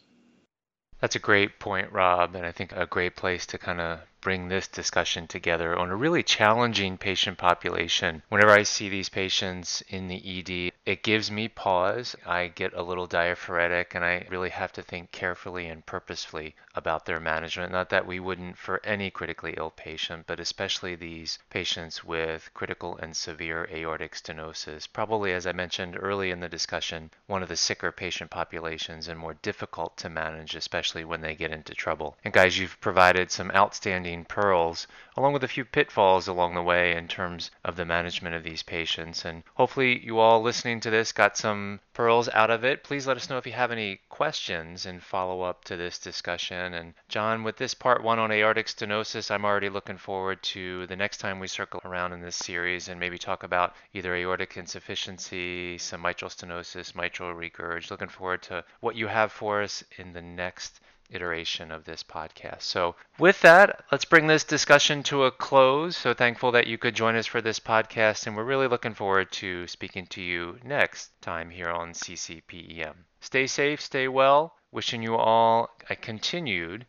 That's 0.99 1.15
a 1.15 1.19
great 1.19 1.59
point, 1.59 1.93
Rob, 1.93 2.35
and 2.35 2.45
I 2.45 2.51
think 2.51 2.73
a 2.73 2.85
great 2.85 3.15
place 3.15 3.45
to 3.47 3.57
kind 3.57 3.79
of 3.79 4.01
bring 4.19 4.49
this 4.49 4.67
discussion 4.67 5.27
together 5.27 5.77
on 5.77 5.89
a 5.89 5.95
really 5.95 6.23
challenging 6.23 6.97
patient 6.97 7.37
population. 7.37 8.21
Whenever 8.27 8.51
I 8.51 8.63
see 8.63 8.89
these 8.89 9.07
patients 9.07 9.81
in 9.87 10.09
the 10.09 10.17
ED, 10.17 10.73
it 10.89 11.03
gives 11.03 11.29
me 11.29 11.47
pause. 11.47 12.15
I 12.25 12.47
get 12.47 12.73
a 12.73 12.81
little 12.81 13.05
diaphoretic 13.05 13.93
and 13.93 14.03
I 14.03 14.25
really 14.27 14.49
have 14.49 14.73
to 14.73 14.81
think 14.81 15.11
carefully 15.11 15.67
and 15.67 15.85
purposefully 15.85 16.55
about 16.73 17.05
their 17.05 17.19
management. 17.19 17.71
Not 17.71 17.89
that 17.89 18.07
we 18.07 18.19
wouldn't 18.19 18.57
for 18.57 18.81
any 18.83 19.11
critically 19.11 19.53
ill 19.55 19.69
patient, 19.69 20.25
but 20.25 20.39
especially 20.39 20.95
these 20.95 21.37
patients 21.51 22.03
with 22.03 22.49
critical 22.55 22.97
and 22.97 23.15
severe 23.15 23.69
aortic 23.71 24.15
stenosis. 24.15 24.91
Probably, 24.91 25.31
as 25.31 25.45
I 25.45 25.51
mentioned 25.51 25.95
early 25.99 26.31
in 26.31 26.39
the 26.39 26.49
discussion, 26.49 27.11
one 27.27 27.43
of 27.43 27.49
the 27.49 27.55
sicker 27.55 27.91
patient 27.91 28.31
populations 28.31 29.07
and 29.07 29.19
more 29.19 29.35
difficult 29.35 29.95
to 29.97 30.09
manage, 30.09 30.55
especially 30.55 31.03
when 31.03 31.21
they 31.21 31.35
get 31.35 31.51
into 31.51 31.75
trouble. 31.75 32.17
And 32.23 32.33
guys, 32.33 32.57
you've 32.57 32.81
provided 32.81 33.29
some 33.29 33.51
outstanding 33.51 34.25
pearls, 34.25 34.87
along 35.15 35.33
with 35.33 35.43
a 35.43 35.47
few 35.47 35.65
pitfalls 35.65 36.27
along 36.27 36.55
the 36.55 36.63
way 36.63 36.95
in 36.95 37.07
terms 37.07 37.51
of 37.63 37.75
the 37.75 37.85
management 37.85 38.33
of 38.33 38.43
these 38.43 38.63
patients. 38.63 39.23
And 39.23 39.43
hopefully, 39.53 40.03
you 40.03 40.17
all 40.17 40.41
listening 40.79 40.93
to 40.93 40.97
this 40.97 41.11
got 41.11 41.35
some 41.35 41.77
pearls 41.93 42.29
out 42.29 42.49
of 42.49 42.63
it. 42.63 42.85
Please 42.85 43.05
let 43.05 43.17
us 43.17 43.29
know 43.29 43.37
if 43.37 43.45
you 43.45 43.51
have 43.51 43.71
any 43.71 43.99
questions 44.07 44.85
and 44.85 45.03
follow 45.03 45.41
up 45.41 45.65
to 45.65 45.75
this 45.75 45.99
discussion. 45.99 46.73
And 46.73 46.93
John, 47.09 47.43
with 47.43 47.57
this 47.57 47.73
part 47.73 48.01
one 48.01 48.17
on 48.17 48.31
aortic 48.31 48.67
stenosis, 48.67 49.29
I'm 49.29 49.43
already 49.43 49.67
looking 49.67 49.97
forward 49.97 50.41
to 50.55 50.87
the 50.87 50.95
next 50.95 51.17
time 51.17 51.37
we 51.37 51.47
circle 51.47 51.81
around 51.83 52.13
in 52.13 52.21
this 52.21 52.37
series 52.37 52.87
and 52.87 52.97
maybe 52.97 53.17
talk 53.17 53.43
about 53.43 53.75
either 53.93 54.15
aortic 54.15 54.55
insufficiency, 54.55 55.77
some 55.77 56.01
mitral 56.01 56.31
stenosis, 56.31 56.95
mitral 56.95 57.33
regurg. 57.33 57.91
Looking 57.91 58.07
forward 58.07 58.41
to 58.43 58.63
what 58.79 58.95
you 58.95 59.07
have 59.07 59.33
for 59.33 59.61
us 59.61 59.83
in 59.97 60.13
the 60.13 60.21
next 60.21 60.79
iteration 61.09 61.71
of 61.71 61.85
this 61.85 62.03
podcast. 62.03 62.61
So, 62.61 62.95
with 63.17 63.41
that, 63.41 63.83
let's 63.91 64.05
bring 64.05 64.27
this 64.27 64.43
discussion 64.43 65.03
to 65.03 65.25
a 65.25 65.31
close. 65.31 65.97
So, 65.97 66.13
thankful 66.13 66.51
that 66.51 66.67
you 66.67 66.77
could 66.77 66.95
join 66.95 67.15
us 67.15 67.25
for 67.25 67.41
this 67.41 67.59
podcast, 67.59 68.27
and 68.27 68.35
we're 68.35 68.43
really 68.43 68.67
looking 68.67 68.93
forward 68.93 69.31
to 69.33 69.67
speaking 69.67 70.05
to 70.07 70.21
you 70.21 70.59
next 70.63 71.11
time 71.21 71.49
here 71.49 71.69
on 71.69 71.93
CCPEM. 71.93 72.95
Stay 73.21 73.47
safe, 73.47 73.81
stay 73.81 74.07
well. 74.07 74.55
Wishing 74.71 75.01
you 75.01 75.15
all 75.15 75.69
a 75.89 75.95
continued 75.95 76.85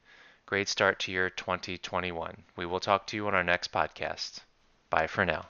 great 0.51 0.69
start 0.69 0.99
to 0.99 1.13
year 1.13 1.31
2021. 1.31 2.43
We 2.57 2.67
will 2.67 2.81
talk 2.81 3.07
to 3.07 3.17
you 3.17 3.29
on 3.29 3.37
our 3.37 3.45
next 3.45 3.71
podcast. 3.71 4.41
Bye 4.91 5.07
for 5.07 5.25
now. 5.25 5.47